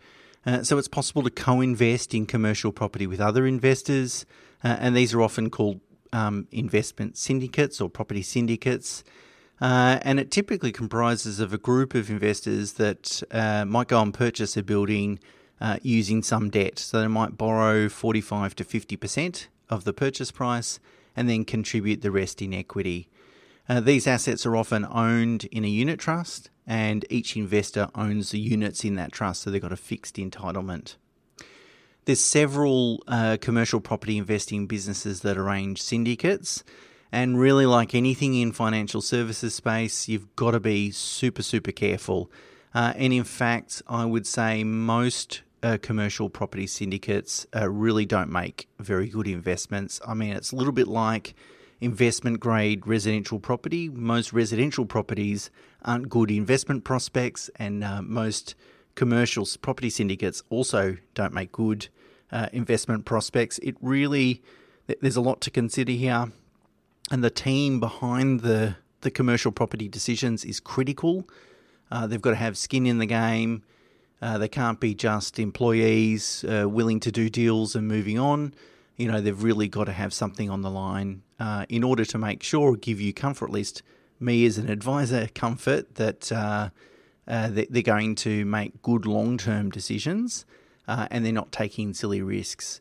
Uh, 0.46 0.62
so 0.62 0.78
it's 0.78 0.88
possible 0.88 1.22
to 1.22 1.30
co-invest 1.30 2.14
in 2.14 2.26
commercial 2.26 2.70
property 2.70 3.06
with 3.06 3.20
other 3.20 3.46
investors, 3.46 4.24
uh, 4.62 4.76
and 4.78 4.94
these 4.94 5.12
are 5.12 5.22
often 5.22 5.50
called 5.50 5.80
um, 6.12 6.46
investment 6.50 7.16
syndicates 7.16 7.80
or 7.80 7.88
property 7.88 8.22
syndicates. 8.22 9.04
Uh, 9.60 9.98
and 10.02 10.18
it 10.18 10.30
typically 10.30 10.72
comprises 10.72 11.38
of 11.38 11.52
a 11.52 11.58
group 11.58 11.94
of 11.94 12.10
investors 12.10 12.74
that 12.74 13.22
uh, 13.30 13.64
might 13.64 13.88
go 13.88 14.00
and 14.02 14.12
purchase 14.12 14.56
a 14.56 14.62
building 14.62 15.20
uh, 15.60 15.76
using 15.82 16.22
some 16.22 16.50
debt. 16.50 16.78
So 16.78 17.00
they 17.00 17.06
might 17.06 17.38
borrow 17.38 17.88
45 17.88 18.56
to 18.56 18.64
50% 18.64 19.46
of 19.70 19.84
the 19.84 19.92
purchase 19.92 20.32
price 20.32 20.80
and 21.14 21.28
then 21.28 21.44
contribute 21.44 22.02
the 22.02 22.10
rest 22.10 22.42
in 22.42 22.52
equity. 22.52 23.08
Uh, 23.68 23.80
these 23.80 24.06
assets 24.06 24.44
are 24.44 24.56
often 24.56 24.84
owned 24.90 25.44
in 25.44 25.64
a 25.64 25.68
unit 25.68 26.00
trust, 26.00 26.50
and 26.66 27.04
each 27.08 27.36
investor 27.36 27.88
owns 27.94 28.30
the 28.30 28.40
units 28.40 28.84
in 28.84 28.96
that 28.96 29.12
trust, 29.12 29.42
so 29.42 29.50
they've 29.50 29.62
got 29.62 29.72
a 29.72 29.76
fixed 29.76 30.16
entitlement. 30.16 30.96
There's 32.04 32.24
several 32.24 33.02
uh, 33.06 33.36
commercial 33.40 33.80
property 33.80 34.18
investing 34.18 34.66
businesses 34.66 35.20
that 35.20 35.38
arrange 35.38 35.80
syndicates, 35.80 36.64
and 37.12 37.38
really, 37.38 37.66
like 37.66 37.94
anything 37.94 38.34
in 38.34 38.52
financial 38.52 39.00
services 39.00 39.54
space, 39.54 40.08
you've 40.08 40.34
got 40.34 40.52
to 40.52 40.60
be 40.60 40.90
super, 40.90 41.42
super 41.42 41.70
careful. 41.70 42.30
Uh, 42.74 42.92
and 42.96 43.12
in 43.12 43.22
fact, 43.22 43.82
I 43.86 44.04
would 44.04 44.26
say 44.26 44.64
most 44.64 45.42
uh, 45.62 45.78
commercial 45.80 46.28
property 46.28 46.66
syndicates 46.66 47.46
uh, 47.54 47.68
really 47.68 48.06
don't 48.06 48.30
make 48.30 48.66
very 48.80 49.08
good 49.08 49.28
investments. 49.28 50.00
I 50.06 50.14
mean, 50.14 50.32
it's 50.32 50.52
a 50.52 50.56
little 50.56 50.72
bit 50.72 50.88
like 50.88 51.34
investment 51.80 52.40
grade 52.40 52.86
residential 52.86 53.38
property. 53.38 53.88
Most 53.88 54.32
residential 54.32 54.86
properties 54.86 55.50
aren't 55.84 56.08
good 56.08 56.30
investment 56.30 56.82
prospects, 56.82 57.50
and 57.56 57.84
uh, 57.84 58.02
most 58.02 58.54
commercial 58.94 59.46
property 59.60 59.90
syndicates 59.90 60.42
also 60.50 60.96
don't 61.14 61.32
make 61.32 61.52
good 61.52 61.88
uh, 62.30 62.48
investment 62.52 63.04
prospects. 63.04 63.58
It 63.58 63.76
really, 63.80 64.42
there's 65.00 65.16
a 65.16 65.20
lot 65.20 65.40
to 65.42 65.50
consider 65.50 65.92
here, 65.92 66.32
and 67.10 67.22
the 67.22 67.30
team 67.30 67.80
behind 67.80 68.40
the, 68.40 68.76
the 69.02 69.10
commercial 69.10 69.52
property 69.52 69.88
decisions 69.88 70.44
is 70.44 70.60
critical. 70.60 71.28
Uh, 71.90 72.06
they've 72.06 72.22
got 72.22 72.30
to 72.30 72.36
have 72.36 72.56
skin 72.56 72.86
in 72.86 72.98
the 72.98 73.06
game. 73.06 73.62
Uh, 74.20 74.38
they 74.38 74.48
can't 74.48 74.80
be 74.80 74.94
just 74.94 75.38
employees 75.38 76.44
uh, 76.44 76.68
willing 76.68 77.00
to 77.00 77.10
do 77.10 77.28
deals 77.28 77.74
and 77.74 77.88
moving 77.88 78.18
on 78.18 78.54
you 78.96 79.08
know, 79.10 79.20
they've 79.20 79.42
really 79.42 79.68
got 79.68 79.84
to 79.84 79.92
have 79.92 80.12
something 80.12 80.50
on 80.50 80.62
the 80.62 80.70
line 80.70 81.22
uh, 81.40 81.66
in 81.68 81.82
order 81.82 82.04
to 82.04 82.18
make 82.18 82.42
sure, 82.42 82.76
give 82.76 83.00
you 83.00 83.12
comfort, 83.12 83.46
at 83.46 83.52
least 83.52 83.82
me 84.20 84.44
as 84.46 84.58
an 84.58 84.68
advisor, 84.68 85.28
comfort 85.34 85.96
that 85.96 86.30
uh, 87.26 87.30
uh, 87.30 87.64
they're 87.68 87.82
going 87.82 88.14
to 88.16 88.44
make 88.44 88.82
good 88.82 89.06
long 89.06 89.38
term 89.38 89.70
decisions 89.70 90.44
uh, 90.88 91.06
and 91.10 91.24
they're 91.24 91.32
not 91.32 91.52
taking 91.52 91.94
silly 91.94 92.22
risks. 92.22 92.80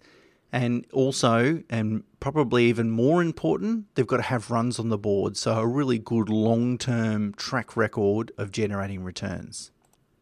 And 0.53 0.85
also, 0.91 1.63
and 1.69 2.03
probably 2.19 2.65
even 2.65 2.91
more 2.91 3.21
important, 3.21 3.85
they've 3.95 4.05
got 4.05 4.17
to 4.17 4.23
have 4.23 4.51
runs 4.51 4.79
on 4.79 4.89
the 4.89 4.97
board. 4.97 5.37
So, 5.37 5.53
a 5.53 5.65
really 5.65 5.97
good 5.97 6.27
long 6.27 6.77
term 6.77 7.33
track 7.33 7.77
record 7.77 8.33
of 8.37 8.51
generating 8.51 9.03
returns. 9.03 9.71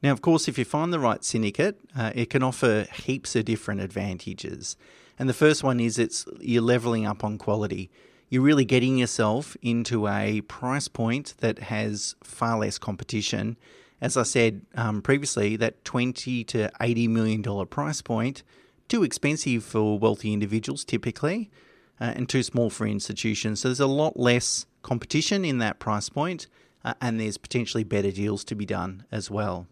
Now, 0.03 0.11
of 0.11 0.21
course, 0.21 0.47
if 0.47 0.57
you 0.57 0.65
find 0.65 0.93
the 0.93 0.99
right 0.99 1.23
syndicate, 1.23 1.79
uh, 1.97 2.11
it 2.13 2.29
can 2.29 2.43
offer 2.43 2.85
heaps 2.93 3.35
of 3.35 3.45
different 3.45 3.81
advantages. 3.81 4.77
And 5.17 5.27
the 5.27 5.33
first 5.33 5.63
one 5.63 5.79
is 5.79 5.99
it's 5.99 6.25
you're 6.39 6.61
leveling 6.61 7.05
up 7.05 7.23
on 7.23 7.37
quality. 7.37 7.89
You're 8.29 8.43
really 8.43 8.65
getting 8.65 8.97
yourself 8.97 9.57
into 9.61 10.07
a 10.07 10.41
price 10.41 10.87
point 10.87 11.33
that 11.39 11.59
has 11.59 12.15
far 12.23 12.59
less 12.59 12.77
competition. 12.77 13.57
As 14.01 14.15
I 14.15 14.23
said 14.23 14.61
um, 14.75 15.01
previously, 15.01 15.55
that 15.57 15.83
20 15.83 16.43
to 16.45 16.71
80 16.81 17.07
million 17.07 17.41
dollar 17.41 17.65
price 17.65 18.01
point, 18.01 18.43
too 18.87 19.03
expensive 19.03 19.63
for 19.63 19.99
wealthy 19.99 20.33
individuals 20.33 20.83
typically, 20.83 21.51
uh, 21.99 22.13
and 22.15 22.29
too 22.29 22.43
small 22.43 22.69
for 22.69 22.87
institutions. 22.87 23.59
So 23.59 23.67
there's 23.67 23.79
a 23.79 23.87
lot 23.87 24.17
less 24.17 24.65
competition 24.81 25.43
in 25.43 25.57
that 25.59 25.79
price 25.79 26.09
point, 26.09 26.47
uh, 26.83 26.93
and 27.01 27.19
there's 27.19 27.37
potentially 27.37 27.83
better 27.83 28.11
deals 28.11 28.43
to 28.45 28.55
be 28.55 28.65
done 28.65 29.05
as 29.11 29.29
well. 29.29 29.67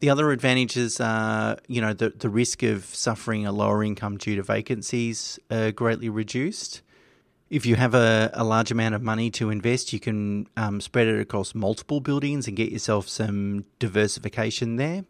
The 0.00 0.10
other 0.10 0.30
advantages 0.30 1.00
are, 1.00 1.58
you 1.66 1.80
know, 1.80 1.92
the, 1.92 2.10
the 2.10 2.28
risk 2.28 2.62
of 2.62 2.84
suffering 2.84 3.46
a 3.46 3.52
lower 3.52 3.82
income 3.82 4.16
due 4.16 4.36
to 4.36 4.44
vacancies 4.44 5.40
are 5.50 5.72
greatly 5.72 6.08
reduced. 6.08 6.82
If 7.50 7.64
you 7.64 7.76
have 7.76 7.94
a, 7.94 8.30
a 8.34 8.44
large 8.44 8.70
amount 8.70 8.94
of 8.94 9.02
money 9.02 9.30
to 9.32 9.50
invest, 9.50 9.92
you 9.92 10.00
can 10.00 10.48
um, 10.56 10.80
spread 10.80 11.06
it 11.06 11.18
across 11.18 11.54
multiple 11.54 12.00
buildings 12.00 12.46
and 12.46 12.56
get 12.56 12.70
yourself 12.70 13.08
some 13.08 13.64
diversification 13.78 14.76
there. 14.76 15.04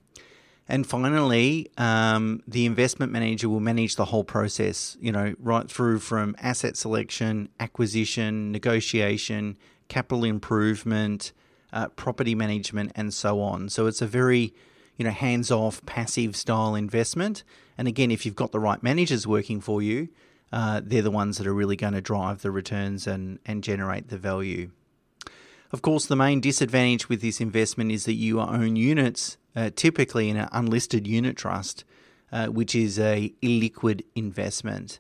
And 0.69 0.87
finally, 0.87 1.71
um, 1.79 2.43
the 2.47 2.67
investment 2.67 3.11
manager 3.11 3.49
will 3.49 3.61
manage 3.61 3.97
the 3.97 4.05
whole 4.05 4.23
process, 4.23 4.97
you 5.01 5.11
know, 5.11 5.35
right 5.39 5.69
through 5.69 5.99
from 6.01 6.37
asset 6.41 6.77
selection, 6.77 7.49
acquisition, 7.59 8.53
negotiation, 8.53 9.57
capital 9.89 10.25
improvement, 10.25 11.33
uh, 11.73 11.89
property 11.89 12.35
management, 12.35 12.93
and 12.95 13.13
so 13.15 13.41
on. 13.41 13.69
So 13.71 13.87
it's 13.87 14.03
a 14.03 14.07
very 14.07 14.55
you 14.99 15.05
know, 15.05 15.11
hands 15.11 15.51
off, 15.51 15.85
passive 15.87 16.37
style 16.37 16.75
investment. 16.75 17.45
And 17.79 17.89
again, 17.89 18.11
if 18.11 18.27
you've 18.27 18.37
got 18.37 18.53
the 18.53 18.61
right 18.61 18.83
managers 18.83 19.27
working 19.27 19.61
for 19.61 19.81
you, 19.81 20.09
uh, 20.53 20.81
they're 20.85 21.03
the 21.03 21.11
ones 21.11 21.39
that 21.39 21.47
are 21.47 21.55
really 21.55 21.77
going 21.77 21.93
to 21.93 22.01
drive 22.01 22.43
the 22.43 22.51
returns 22.51 23.07
and, 23.07 23.39
and 23.45 23.63
generate 23.63 24.09
the 24.09 24.19
value. 24.19 24.71
Of 25.71 25.83
course, 25.83 26.07
the 26.07 26.17
main 26.17 26.41
disadvantage 26.41 27.09
with 27.09 27.21
this 27.21 27.41
investment 27.41 27.93
is 27.93 28.07
that 28.07 28.15
you 28.15 28.41
own 28.41 28.77
units, 28.77 29.37
uh, 29.55 29.71
typically 29.75 30.31
in 30.31 30.37
an 30.37 30.49
unlisted 30.53 31.07
unit 31.07 31.37
trust, 31.37 31.85
uh, 32.33 32.47
which 32.47 32.75
is 32.75 32.99
a 32.99 33.33
illiquid 33.43 34.03
investment. 34.15 34.99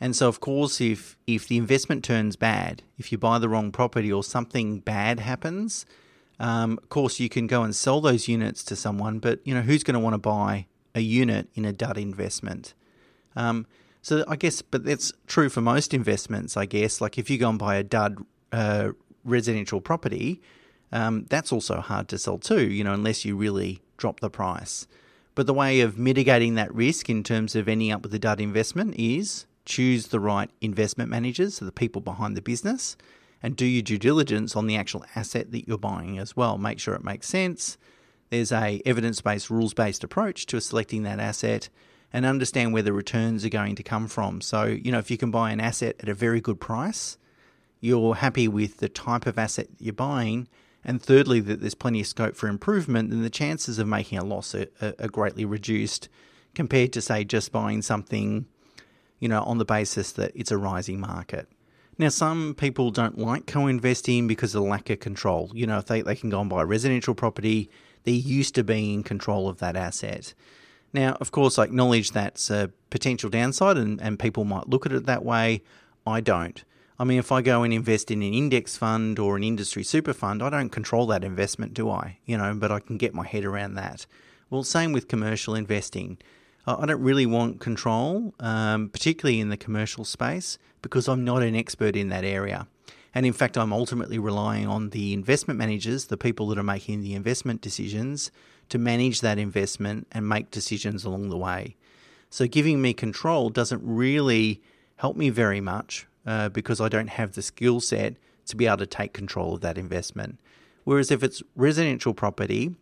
And 0.00 0.14
so, 0.14 0.28
of 0.28 0.40
course, 0.40 0.80
if 0.80 1.16
if 1.26 1.48
the 1.48 1.56
investment 1.56 2.04
turns 2.04 2.36
bad, 2.36 2.82
if 2.98 3.12
you 3.12 3.18
buy 3.18 3.38
the 3.38 3.48
wrong 3.48 3.72
property 3.72 4.12
or 4.12 4.22
something 4.22 4.80
bad 4.80 5.20
happens, 5.20 5.86
um, 6.38 6.78
of 6.82 6.88
course, 6.88 7.18
you 7.18 7.28
can 7.28 7.46
go 7.46 7.62
and 7.62 7.74
sell 7.74 8.00
those 8.00 8.28
units 8.28 8.62
to 8.64 8.76
someone, 8.76 9.18
but 9.18 9.40
you 9.44 9.54
know 9.54 9.62
who's 9.62 9.84
going 9.84 9.94
to 9.94 10.00
want 10.00 10.14
to 10.14 10.18
buy 10.18 10.66
a 10.94 11.00
unit 11.00 11.48
in 11.54 11.64
a 11.64 11.72
dud 11.72 11.98
investment? 11.98 12.74
Um, 13.34 13.66
so 14.06 14.22
I 14.28 14.36
guess, 14.36 14.62
but 14.62 14.84
that's 14.84 15.12
true 15.26 15.48
for 15.48 15.60
most 15.60 15.92
investments. 15.92 16.56
I 16.56 16.64
guess, 16.64 17.00
like 17.00 17.18
if 17.18 17.28
you 17.28 17.38
go 17.38 17.48
and 17.48 17.58
buy 17.58 17.74
a 17.74 17.82
dud 17.82 18.24
uh, 18.52 18.90
residential 19.24 19.80
property, 19.80 20.40
um, 20.92 21.26
that's 21.28 21.50
also 21.50 21.80
hard 21.80 22.06
to 22.10 22.18
sell 22.18 22.38
too. 22.38 22.70
You 22.70 22.84
know, 22.84 22.92
unless 22.92 23.24
you 23.24 23.34
really 23.34 23.80
drop 23.96 24.20
the 24.20 24.30
price. 24.30 24.86
But 25.34 25.48
the 25.48 25.54
way 25.54 25.80
of 25.80 25.98
mitigating 25.98 26.54
that 26.54 26.72
risk 26.72 27.10
in 27.10 27.24
terms 27.24 27.56
of 27.56 27.66
ending 27.66 27.90
up 27.90 28.04
with 28.04 28.14
a 28.14 28.20
dud 28.20 28.40
investment 28.40 28.94
is 28.96 29.44
choose 29.64 30.06
the 30.06 30.20
right 30.20 30.50
investment 30.60 31.10
managers, 31.10 31.56
so 31.56 31.64
the 31.64 31.72
people 31.72 32.00
behind 32.00 32.36
the 32.36 32.42
business, 32.42 32.96
and 33.42 33.56
do 33.56 33.66
your 33.66 33.82
due 33.82 33.98
diligence 33.98 34.54
on 34.54 34.68
the 34.68 34.76
actual 34.76 35.04
asset 35.16 35.50
that 35.50 35.66
you're 35.66 35.78
buying 35.78 36.16
as 36.16 36.36
well. 36.36 36.58
Make 36.58 36.78
sure 36.78 36.94
it 36.94 37.02
makes 37.02 37.26
sense. 37.26 37.76
There's 38.30 38.52
a 38.52 38.80
evidence-based, 38.86 39.50
rules-based 39.50 40.04
approach 40.04 40.46
to 40.46 40.60
selecting 40.60 41.02
that 41.02 41.18
asset 41.18 41.70
and 42.16 42.24
understand 42.24 42.72
where 42.72 42.82
the 42.82 42.94
returns 42.94 43.44
are 43.44 43.50
going 43.50 43.74
to 43.74 43.82
come 43.82 44.08
from. 44.08 44.40
So, 44.40 44.64
you 44.64 44.90
know, 44.90 44.96
if 44.96 45.10
you 45.10 45.18
can 45.18 45.30
buy 45.30 45.50
an 45.50 45.60
asset 45.60 45.96
at 46.00 46.08
a 46.08 46.14
very 46.14 46.40
good 46.40 46.58
price, 46.58 47.18
you're 47.78 48.14
happy 48.14 48.48
with 48.48 48.78
the 48.78 48.88
type 48.88 49.26
of 49.26 49.38
asset 49.38 49.68
you're 49.78 49.92
buying, 49.92 50.48
and 50.82 51.02
thirdly, 51.02 51.40
that 51.40 51.60
there's 51.60 51.74
plenty 51.74 52.00
of 52.00 52.06
scope 52.06 52.34
for 52.34 52.48
improvement, 52.48 53.10
then 53.10 53.20
the 53.20 53.28
chances 53.28 53.78
of 53.78 53.86
making 53.86 54.16
a 54.16 54.24
loss 54.24 54.54
are, 54.54 54.66
are 54.80 55.08
greatly 55.08 55.44
reduced 55.44 56.08
compared 56.54 56.94
to, 56.94 57.02
say, 57.02 57.22
just 57.22 57.52
buying 57.52 57.82
something, 57.82 58.46
you 59.20 59.28
know, 59.28 59.42
on 59.42 59.58
the 59.58 59.66
basis 59.66 60.12
that 60.12 60.32
it's 60.34 60.50
a 60.50 60.56
rising 60.56 60.98
market. 60.98 61.50
Now, 61.98 62.08
some 62.08 62.54
people 62.54 62.90
don't 62.92 63.18
like 63.18 63.46
co 63.46 63.66
investing 63.66 64.26
because 64.26 64.54
of 64.54 64.62
the 64.62 64.70
lack 64.70 64.88
of 64.88 65.00
control. 65.00 65.50
You 65.52 65.66
know, 65.66 65.76
if 65.76 65.84
they, 65.84 66.00
they 66.00 66.16
can 66.16 66.30
go 66.30 66.40
and 66.40 66.48
buy 66.48 66.62
a 66.62 66.66
residential 66.66 67.14
property, 67.14 67.68
they're 68.04 68.14
used 68.14 68.54
to 68.54 68.64
being 68.64 68.94
in 68.94 69.02
control 69.02 69.50
of 69.50 69.58
that 69.58 69.76
asset. 69.76 70.32
Now, 70.96 71.18
of 71.20 71.30
course, 71.30 71.58
I 71.58 71.64
acknowledge 71.64 72.12
that's 72.12 72.48
a 72.48 72.70
potential 72.88 73.28
downside 73.28 73.76
and, 73.76 74.00
and 74.00 74.18
people 74.18 74.44
might 74.44 74.66
look 74.66 74.86
at 74.86 74.92
it 74.92 75.04
that 75.04 75.26
way. 75.26 75.62
I 76.06 76.22
don't. 76.22 76.64
I 76.98 77.04
mean, 77.04 77.18
if 77.18 77.30
I 77.30 77.42
go 77.42 77.64
and 77.64 77.74
invest 77.74 78.10
in 78.10 78.22
an 78.22 78.32
index 78.32 78.78
fund 78.78 79.18
or 79.18 79.36
an 79.36 79.44
industry 79.44 79.84
super 79.84 80.14
fund, 80.14 80.42
I 80.42 80.48
don't 80.48 80.70
control 80.70 81.06
that 81.08 81.22
investment, 81.22 81.74
do 81.74 81.90
I? 81.90 82.16
You 82.24 82.38
know, 82.38 82.54
but 82.54 82.72
I 82.72 82.80
can 82.80 82.96
get 82.96 83.12
my 83.12 83.26
head 83.26 83.44
around 83.44 83.74
that. 83.74 84.06
Well, 84.48 84.62
same 84.62 84.94
with 84.94 85.06
commercial 85.06 85.54
investing. 85.54 86.16
I 86.66 86.86
don't 86.86 87.02
really 87.02 87.26
want 87.26 87.60
control, 87.60 88.32
um, 88.40 88.88
particularly 88.88 89.38
in 89.38 89.50
the 89.50 89.58
commercial 89.58 90.06
space, 90.06 90.56
because 90.80 91.08
I'm 91.08 91.24
not 91.24 91.42
an 91.42 91.54
expert 91.54 91.94
in 91.94 92.08
that 92.08 92.24
area. 92.24 92.68
And 93.14 93.26
in 93.26 93.34
fact, 93.34 93.58
I'm 93.58 93.72
ultimately 93.72 94.18
relying 94.18 94.66
on 94.66 94.90
the 94.90 95.12
investment 95.12 95.58
managers, 95.58 96.06
the 96.06 96.16
people 96.16 96.48
that 96.48 96.58
are 96.58 96.62
making 96.62 97.02
the 97.02 97.12
investment 97.12 97.60
decisions, 97.60 98.30
to 98.68 98.78
manage 98.78 99.20
that 99.20 99.38
investment 99.38 100.06
and 100.12 100.28
make 100.28 100.50
decisions 100.50 101.04
along 101.04 101.28
the 101.28 101.36
way. 101.36 101.76
So, 102.30 102.46
giving 102.46 102.82
me 102.82 102.92
control 102.92 103.50
doesn't 103.50 103.82
really 103.84 104.60
help 104.96 105.16
me 105.16 105.30
very 105.30 105.60
much 105.60 106.06
uh, 106.26 106.48
because 106.48 106.80
I 106.80 106.88
don't 106.88 107.08
have 107.08 107.32
the 107.32 107.42
skill 107.42 107.80
set 107.80 108.14
to 108.46 108.56
be 108.56 108.66
able 108.66 108.78
to 108.78 108.86
take 108.86 109.12
control 109.12 109.54
of 109.54 109.60
that 109.60 109.78
investment. 109.78 110.38
Whereas 110.84 111.10
if 111.10 111.22
it's 111.22 111.42
residential 111.54 112.14
property, 112.14 112.74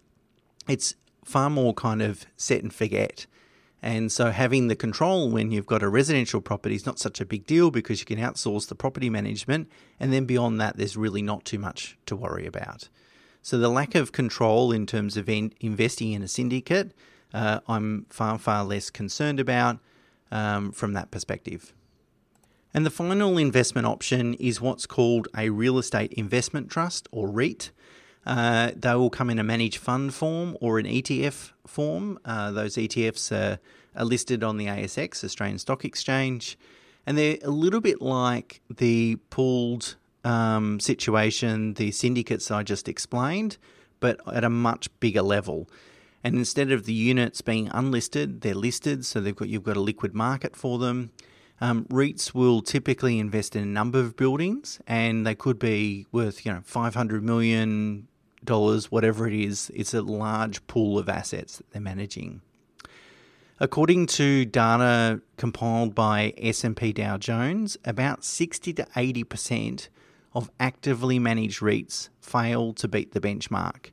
it's 0.68 0.94
far 1.24 1.50
more 1.50 1.74
kind 1.74 2.02
of 2.02 2.26
set 2.36 2.62
and 2.62 2.72
forget. 2.72 3.26
And 3.82 4.10
so 4.10 4.30
having 4.30 4.68
the 4.68 4.76
control 4.76 5.30
when 5.30 5.50
you've 5.50 5.66
got 5.66 5.82
a 5.82 5.88
residential 5.88 6.40
property 6.40 6.74
is 6.74 6.86
not 6.86 6.98
such 6.98 7.20
a 7.20 7.26
big 7.26 7.46
deal 7.46 7.70
because 7.70 8.00
you 8.00 8.06
can 8.06 8.18
outsource 8.18 8.68
the 8.68 8.74
property 8.74 9.10
management. 9.10 9.68
And 10.00 10.12
then 10.12 10.24
beyond 10.24 10.60
that, 10.60 10.76
there's 10.76 10.96
really 10.96 11.22
not 11.22 11.44
too 11.44 11.58
much 11.58 11.98
to 12.06 12.16
worry 12.16 12.46
about. 12.46 12.88
So 13.44 13.58
the 13.58 13.68
lack 13.68 13.94
of 13.94 14.10
control 14.10 14.72
in 14.72 14.86
terms 14.86 15.18
of 15.18 15.28
in- 15.28 15.52
investing 15.60 16.12
in 16.12 16.22
a 16.22 16.28
syndicate, 16.28 16.92
uh, 17.34 17.60
I'm 17.68 18.06
far, 18.08 18.38
far 18.38 18.64
less 18.64 18.88
concerned 18.88 19.38
about 19.38 19.80
um, 20.32 20.72
from 20.72 20.94
that 20.94 21.10
perspective. 21.10 21.74
And 22.72 22.86
the 22.86 22.90
final 22.90 23.36
investment 23.36 23.86
option 23.86 24.32
is 24.34 24.62
what's 24.62 24.86
called 24.86 25.28
a 25.36 25.50
real 25.50 25.78
estate 25.78 26.14
investment 26.14 26.70
trust 26.70 27.06
or 27.12 27.28
REIT. 27.28 27.70
Uh, 28.24 28.70
they 28.74 28.94
will 28.94 29.10
come 29.10 29.28
in 29.28 29.38
a 29.38 29.44
managed 29.44 29.76
fund 29.76 30.14
form 30.14 30.56
or 30.62 30.78
an 30.78 30.86
ETF 30.86 31.52
form. 31.66 32.18
Uh, 32.24 32.50
those 32.50 32.76
ETFs 32.76 33.30
are, 33.30 33.58
are, 33.94 34.06
listed 34.06 34.42
on 34.42 34.56
the 34.56 34.68
ASX, 34.68 35.22
Australian 35.22 35.58
Stock 35.58 35.84
Exchange, 35.84 36.56
and 37.04 37.18
they're 37.18 37.36
a 37.44 37.50
little 37.50 37.82
bit 37.82 38.00
like 38.00 38.62
the 38.74 39.16
pooled 39.28 39.96
um, 40.24 40.80
situation, 40.80 41.74
the 41.74 41.90
syndicates 41.90 42.50
I 42.50 42.62
just 42.62 42.88
explained, 42.88 43.58
but 44.00 44.20
at 44.32 44.44
a 44.44 44.50
much 44.50 44.88
bigger 45.00 45.22
level. 45.22 45.68
And 46.22 46.36
instead 46.36 46.72
of 46.72 46.86
the 46.86 46.94
units 46.94 47.42
being 47.42 47.68
unlisted, 47.72 48.40
they're 48.40 48.54
listed, 48.54 49.04
so 49.04 49.20
they've 49.20 49.36
got 49.36 49.48
you've 49.48 49.62
got 49.62 49.76
a 49.76 49.80
liquid 49.80 50.14
market 50.14 50.56
for 50.56 50.78
them. 50.78 51.10
Um, 51.60 51.84
REITs 51.84 52.34
will 52.34 52.62
typically 52.62 53.18
invest 53.18 53.54
in 53.54 53.62
a 53.62 53.66
number 53.66 54.00
of 54.00 54.16
buildings, 54.16 54.80
and 54.86 55.26
they 55.26 55.34
could 55.34 55.58
be 55.58 56.06
worth 56.12 56.44
you 56.46 56.52
know 56.52 56.62
five 56.64 56.94
hundred 56.94 57.22
million 57.22 58.08
dollars, 58.42 58.90
whatever 58.90 59.28
it 59.28 59.34
is. 59.34 59.70
It's 59.74 59.94
a 59.94 60.02
large 60.02 60.66
pool 60.66 60.98
of 60.98 61.08
assets 61.08 61.58
that 61.58 61.70
they're 61.70 61.82
managing. 61.82 62.40
According 63.60 64.06
to 64.06 64.44
data 64.44 65.20
compiled 65.36 65.94
by 65.94 66.34
S&P 66.38 66.92
Dow 66.92 67.16
Jones, 67.18 67.76
about 67.84 68.24
60 68.24 68.72
to 68.74 68.84
80% 68.96 69.88
of 70.34 70.50
actively 70.58 71.18
managed 71.18 71.60
REITs 71.60 72.08
fail 72.20 72.72
to 72.74 72.88
beat 72.88 73.12
the 73.12 73.20
benchmark. 73.20 73.90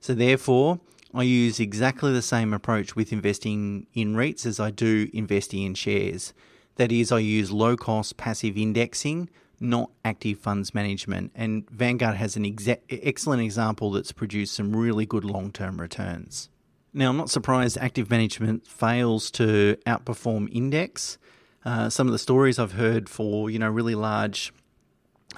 So 0.00 0.14
therefore, 0.14 0.80
I 1.14 1.22
use 1.22 1.60
exactly 1.60 2.12
the 2.12 2.22
same 2.22 2.52
approach 2.52 2.96
with 2.96 3.12
investing 3.12 3.86
in 3.94 4.14
REITs 4.14 4.46
as 4.46 4.58
I 4.58 4.70
do 4.70 5.08
investing 5.12 5.62
in 5.62 5.74
shares. 5.74 6.34
That 6.76 6.90
is, 6.90 7.12
I 7.12 7.20
use 7.20 7.50
low 7.52 7.76
cost 7.76 8.16
passive 8.16 8.56
indexing 8.56 9.28
not 9.60 9.90
active 10.04 10.38
funds 10.38 10.74
management. 10.74 11.32
And 11.34 11.68
Vanguard 11.70 12.16
has 12.16 12.36
an 12.36 12.56
excellent 12.90 13.42
example 13.42 13.90
that's 13.90 14.12
produced 14.12 14.54
some 14.54 14.74
really 14.74 15.06
good 15.06 15.24
long 15.24 15.52
term 15.52 15.80
returns. 15.80 16.48
Now, 16.92 17.10
I'm 17.10 17.16
not 17.16 17.30
surprised 17.30 17.76
active 17.78 18.08
management 18.10 18.66
fails 18.66 19.30
to 19.32 19.76
outperform 19.86 20.48
index. 20.52 21.18
Uh, 21.64 21.88
some 21.88 22.06
of 22.06 22.12
the 22.12 22.18
stories 22.18 22.58
I've 22.58 22.72
heard 22.72 23.08
for 23.08 23.50
you 23.50 23.58
know 23.58 23.68
really 23.68 23.94
large 23.94 24.52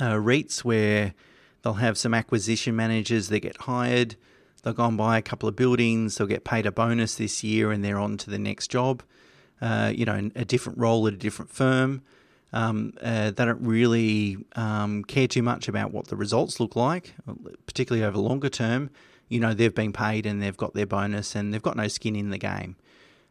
uh, 0.01 0.15
REITs 0.15 0.65
where 0.65 1.15
they'll 1.63 1.75
have 1.75 1.99
some 1.99 2.15
acquisition 2.15 2.77
managers 2.77 3.29
that 3.29 3.41
get 3.41 3.57
hired, 3.59 4.17
they'll 4.63 4.73
go 4.73 4.87
and 4.87 4.99
buy 4.99 5.19
a 5.19 5.23
couple 5.23 5.49
of 5.49 5.57
buildings, 5.57 6.17
they'll 6.17 6.27
get 6.27 6.45
paid 6.45 6.67
a 6.67 6.73
bonus 6.73 7.17
this 7.17 7.43
year, 7.43 7.73
and 7.73 7.85
they're 7.85 7.99
on 7.99 8.17
to 8.19 8.31
the 8.31 8.39
next 8.39 8.71
job. 8.71 9.03
Uh, 9.61 9.91
you 9.95 10.05
know, 10.05 10.31
a 10.35 10.45
different 10.45 10.79
role 10.79 11.07
at 11.07 11.15
a 11.15 11.17
different 11.17 11.51
firm. 11.51 12.03
Um, 12.53 12.93
uh, 13.03 13.31
they 13.31 13.45
don't 13.45 13.61
really 13.61 14.39
um, 14.55 15.03
care 15.05 15.27
too 15.27 15.43
much 15.43 15.69
about 15.69 15.93
what 15.93 16.09
the 16.09 16.17
results 16.17 16.61
look 16.61 16.77
like, 16.77 17.15
particularly 17.67 18.05
over 18.05 18.19
longer 18.19 18.49
term. 18.49 18.91
You 19.29 19.41
know, 19.41 19.55
they've 19.55 19.75
been 19.75 19.93
paid 19.93 20.27
and 20.27 20.43
they've 20.43 20.57
got 20.57 20.75
their 20.75 20.87
bonus 20.87 21.35
and 21.35 21.53
they've 21.53 21.63
got 21.63 21.77
no 21.77 21.89
skin 21.89 22.15
in 22.15 22.31
the 22.31 22.39
game. 22.39 22.77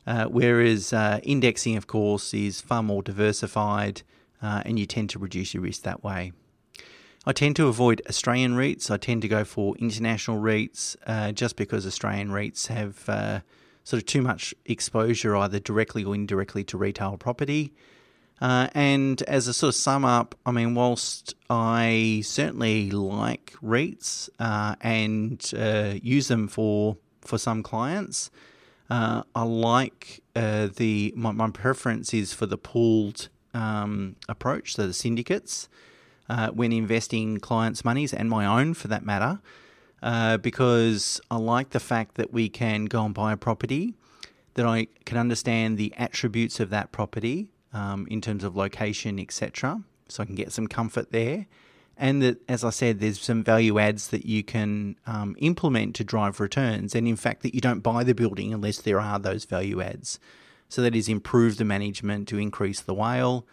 Uh, 0.05 0.25
whereas 0.25 0.93
uh, 0.93 1.19
indexing, 1.23 1.77
of 1.77 1.87
course, 1.87 2.33
is 2.33 2.61
far 2.61 2.83
more 2.83 3.01
diversified 3.01 4.01
uh, 4.41 4.61
and 4.65 4.77
you 4.77 4.85
tend 4.85 5.09
to 5.11 5.19
reduce 5.19 5.53
your 5.53 5.63
risk 5.63 5.83
that 5.83 6.03
way. 6.03 6.31
I 7.27 7.33
tend 7.33 7.55
to 7.55 7.67
avoid 7.67 8.03
Australian 8.07 8.55
REITs. 8.55 8.91
I 8.91 8.97
tend 8.97 9.23
to 9.23 9.27
go 9.27 9.43
for 9.43 9.75
international 9.77 10.39
REITs 10.39 10.95
uh, 11.07 11.31
just 11.31 11.55
because 11.55 11.87
Australian 11.87 12.29
REITs 12.29 12.67
have 12.67 13.09
uh, 13.09 13.39
sort 13.83 14.01
of 14.01 14.05
too 14.05 14.21
much 14.21 14.53
exposure 14.65 15.35
either 15.35 15.59
directly 15.59 16.03
or 16.03 16.13
indirectly 16.13 16.63
to 16.65 16.77
retail 16.77 17.17
property. 17.17 17.73
Uh, 18.41 18.67
and 18.75 19.23
as 19.23 19.47
a 19.47 19.53
sort 19.53 19.69
of 19.69 19.75
sum 19.75 20.05
up, 20.05 20.35
I 20.45 20.51
mean, 20.51 20.75
whilst 20.75 21.33
I 21.49 22.21
certainly 22.23 22.91
like 22.91 23.53
REITs 23.63 24.29
uh, 24.39 24.75
and 24.81 25.51
uh, 25.57 25.95
use 26.01 26.27
them 26.27 26.47
for 26.47 26.97
for 27.21 27.39
some 27.39 27.63
clients, 27.63 28.29
uh, 28.91 29.23
I 29.33 29.43
like 29.43 30.21
the 30.35 31.13
my, 31.15 31.31
my, 31.31 31.49
preference 31.49 32.13
is 32.13 32.33
for 32.33 32.45
the 32.45 32.57
pooled 32.57 33.29
um, 33.55 34.15
approach, 34.29 34.75
so 34.75 34.85
the 34.85 34.93
syndicates, 34.93 35.69
uh, 36.29 36.49
when 36.49 36.71
investing 36.71 37.37
clients' 37.37 37.85
monies 37.85 38.13
and 38.13 38.29
my 38.29 38.45
own 38.45 38.73
for 38.73 38.87
that 38.87 39.05
matter, 39.05 39.39
because 40.41 41.19
I 41.31 41.37
like 41.37 41.71
the 41.71 41.79
fact 41.79 42.15
that 42.15 42.31
we 42.31 42.49
can 42.49 42.85
go 42.85 43.05
and 43.05 43.13
buy 43.13 43.33
a 43.33 43.37
property, 43.37 43.95
that 44.55 44.65
I 44.65 44.87
can 45.05 45.17
understand 45.17 45.77
the 45.77 45.93
attributes 45.97 46.59
of 46.59 46.69
that 46.71 46.91
property 46.91 47.51
um, 47.73 48.07
in 48.09 48.21
terms 48.21 48.43
of 48.43 48.55
location, 48.55 49.19
etc. 49.19 49.81
So 50.07 50.23
I 50.23 50.25
can 50.25 50.35
get 50.35 50.51
some 50.51 50.67
comfort 50.67 51.11
there. 51.11 51.45
And 51.97 52.21
that, 52.21 52.37
as 52.49 52.63
I 52.63 52.71
said, 52.71 52.99
there's 52.99 53.21
some 53.21 53.43
value 53.43 53.79
adds 53.79 54.09
that 54.09 54.25
you 54.25 54.43
can 54.43 54.97
um, 55.05 55.35
implement 55.39 55.95
to 55.95 56.03
drive 56.03 56.39
returns. 56.39 56.95
And 56.95 57.07
in 57.07 57.15
fact, 57.15 57.41
that 57.43 57.53
you 57.53 57.61
don't 57.61 57.79
buy 57.79 58.03
the 58.03 58.15
building 58.15 58.53
unless 58.53 58.81
there 58.81 58.99
are 58.99 59.19
those 59.19 59.45
value 59.45 59.81
adds. 59.81 60.19
So 60.67 60.81
that 60.81 60.95
is 60.95 61.07
improve 61.07 61.57
the 61.57 61.63
management 61.65 62.27
to 62.29 62.37
increase 62.37 62.81
the 62.81 62.93
WALE, 62.93 63.45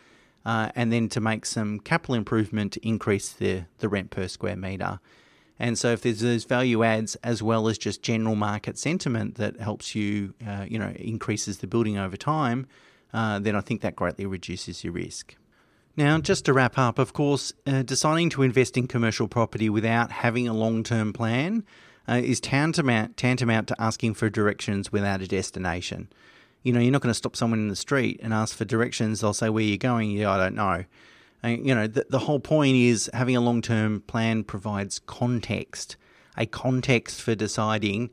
uh, 0.44 0.70
and 0.74 0.92
then 0.92 1.09
to 1.11 1.20
make 1.20 1.46
some 1.46 1.81
capital 1.81 2.14
improvement 2.14 2.72
to 2.72 2.87
increase 2.87 3.33
the, 3.33 3.64
the 3.78 3.88
rent 3.88 4.11
per 4.11 4.28
square 4.28 4.57
metre. 4.57 5.00
And 5.59 5.78
so, 5.78 5.92
if 5.92 6.02
there's 6.02 6.20
those 6.20 6.44
value 6.44 6.83
adds 6.83 7.14
as 7.16 7.42
well 7.42 7.68
as 7.68 7.78
just 7.78 8.02
general 8.02 8.35
market 8.35 8.78
sentiment 8.78 9.37
that 9.37 9.61
helps 9.61 9.94
you, 9.94 10.35
uh, 10.46 10.64
you 10.68 10.78
know, 10.78 10.92
increases 10.96 11.59
the 11.59 11.66
building 11.66 11.98
over 11.98 12.16
time, 12.16 12.66
uh, 13.12 13.38
then 13.38 13.55
I 13.55 13.61
think 13.61 13.81
that 13.83 13.94
greatly 13.94 14.26
reduces 14.26 14.83
your 14.83 14.94
risk. 14.94 15.37
Now, 15.96 16.18
just 16.18 16.46
to 16.46 16.52
wrap 16.52 16.78
up, 16.78 16.98
of 16.98 17.12
course, 17.12 17.52
uh, 17.66 17.83
deciding 17.83 18.31
to 18.31 18.42
invest 18.42 18.78
in 18.78 18.87
commercial 18.87 19.28
property 19.28 19.68
without 19.68 20.11
having 20.11 20.48
a 20.48 20.55
long 20.55 20.83
term 20.83 21.12
plan 21.12 21.64
uh, 22.09 22.14
is 22.14 22.40
tantamount, 22.40 23.16
tantamount 23.16 23.68
to 23.68 23.81
asking 23.81 24.14
for 24.14 24.31
directions 24.31 24.90
without 24.90 25.20
a 25.20 25.28
destination. 25.28 26.09
You 26.62 26.72
know, 26.72 26.81
you're 26.81 26.92
not 26.92 27.03
going 27.03 27.11
to 27.11 27.14
stop 27.14 27.37
someone 27.37 27.59
in 27.59 27.68
the 27.68 27.77
street 27.77 28.20
and 28.22 28.33
ask 28.33 28.57
for 28.57 28.64
directions. 28.64 29.20
They'll 29.20 29.35
say, 29.35 29.48
Where 29.48 29.62
are 29.62 29.66
you 29.66 29.79
going? 29.79 30.11
Yeah, 30.11 30.31
I 30.31 30.38
don't 30.38 30.55
know. 30.55 30.85
And, 31.42 31.66
you 31.66 31.75
know, 31.75 31.87
the, 31.87 32.07
the 32.09 32.20
whole 32.20 32.40
point 32.40 32.77
is 32.77 33.11
having 33.12 33.37
a 33.37 33.40
long 33.40 33.62
term 33.62 34.03
plan 34.03 34.44
provides 34.44 35.01
context, 35.01 35.96
a 36.37 36.46
context 36.46 37.20
for 37.20 37.35
deciding 37.35 38.11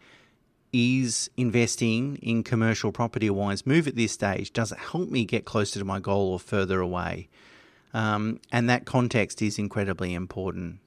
is 0.71 1.29
investing 1.35 2.17
in 2.17 2.43
commercial 2.43 2.91
property 2.91 3.27
a 3.27 3.33
wise 3.33 3.65
move 3.65 3.87
at 3.87 3.95
this 3.95 4.11
stage? 4.11 4.53
Does 4.53 4.71
it 4.71 4.77
help 4.77 5.09
me 5.09 5.25
get 5.25 5.45
closer 5.45 5.79
to 5.79 5.85
my 5.85 5.99
goal 5.99 6.31
or 6.31 6.39
further 6.39 6.79
away? 6.79 7.29
Um, 7.93 8.39
and 8.51 8.69
that 8.69 8.85
context 8.85 9.41
is 9.41 9.57
incredibly 9.57 10.13
important. 10.13 10.79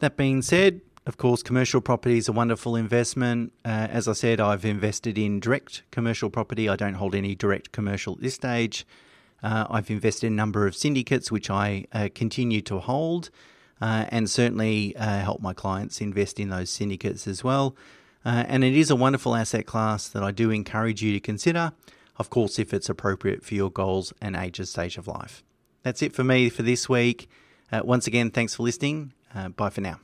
That 0.00 0.16
being 0.16 0.42
said, 0.42 0.80
of 1.04 1.16
course, 1.16 1.42
commercial 1.42 1.80
property 1.80 2.16
is 2.16 2.28
a 2.28 2.32
wonderful 2.32 2.76
investment. 2.76 3.52
Uh, 3.64 3.88
as 3.90 4.06
I 4.06 4.12
said, 4.12 4.40
I've 4.40 4.64
invested 4.64 5.18
in 5.18 5.40
direct 5.40 5.82
commercial 5.90 6.30
property. 6.30 6.68
I 6.68 6.76
don't 6.76 6.94
hold 6.94 7.14
any 7.14 7.34
direct 7.34 7.72
commercial 7.72 8.14
at 8.14 8.20
this 8.20 8.34
stage. 8.34 8.86
Uh, 9.42 9.66
I've 9.68 9.90
invested 9.90 10.28
in 10.28 10.34
a 10.34 10.36
number 10.36 10.66
of 10.66 10.76
syndicates, 10.76 11.32
which 11.32 11.50
I 11.50 11.86
uh, 11.92 12.08
continue 12.14 12.60
to 12.62 12.78
hold, 12.78 13.30
uh, 13.80 14.06
and 14.10 14.30
certainly 14.30 14.94
uh, 14.96 15.18
help 15.20 15.40
my 15.40 15.52
clients 15.52 16.00
invest 16.00 16.38
in 16.38 16.50
those 16.50 16.70
syndicates 16.70 17.26
as 17.26 17.42
well. 17.42 17.76
Uh, 18.24 18.44
and 18.46 18.62
it 18.62 18.74
is 18.74 18.88
a 18.88 18.94
wonderful 18.94 19.34
asset 19.34 19.66
class 19.66 20.06
that 20.06 20.22
I 20.22 20.30
do 20.30 20.50
encourage 20.50 21.02
you 21.02 21.12
to 21.14 21.18
consider, 21.20 21.72
of 22.16 22.30
course, 22.30 22.60
if 22.60 22.72
it's 22.72 22.88
appropriate 22.88 23.44
for 23.44 23.56
your 23.56 23.72
goals 23.72 24.12
and 24.22 24.36
age 24.36 24.60
and 24.60 24.68
stage 24.68 24.96
of 24.96 25.08
life. 25.08 25.42
That's 25.82 26.02
it 26.02 26.12
for 26.12 26.22
me 26.22 26.48
for 26.48 26.62
this 26.62 26.88
week. 26.88 27.28
once 27.72 28.06
again, 28.06 28.30
thanks 28.30 28.54
for 28.54 28.62
listening. 28.62 29.14
bye 29.56 29.70
for 29.70 29.80
now. 29.80 29.98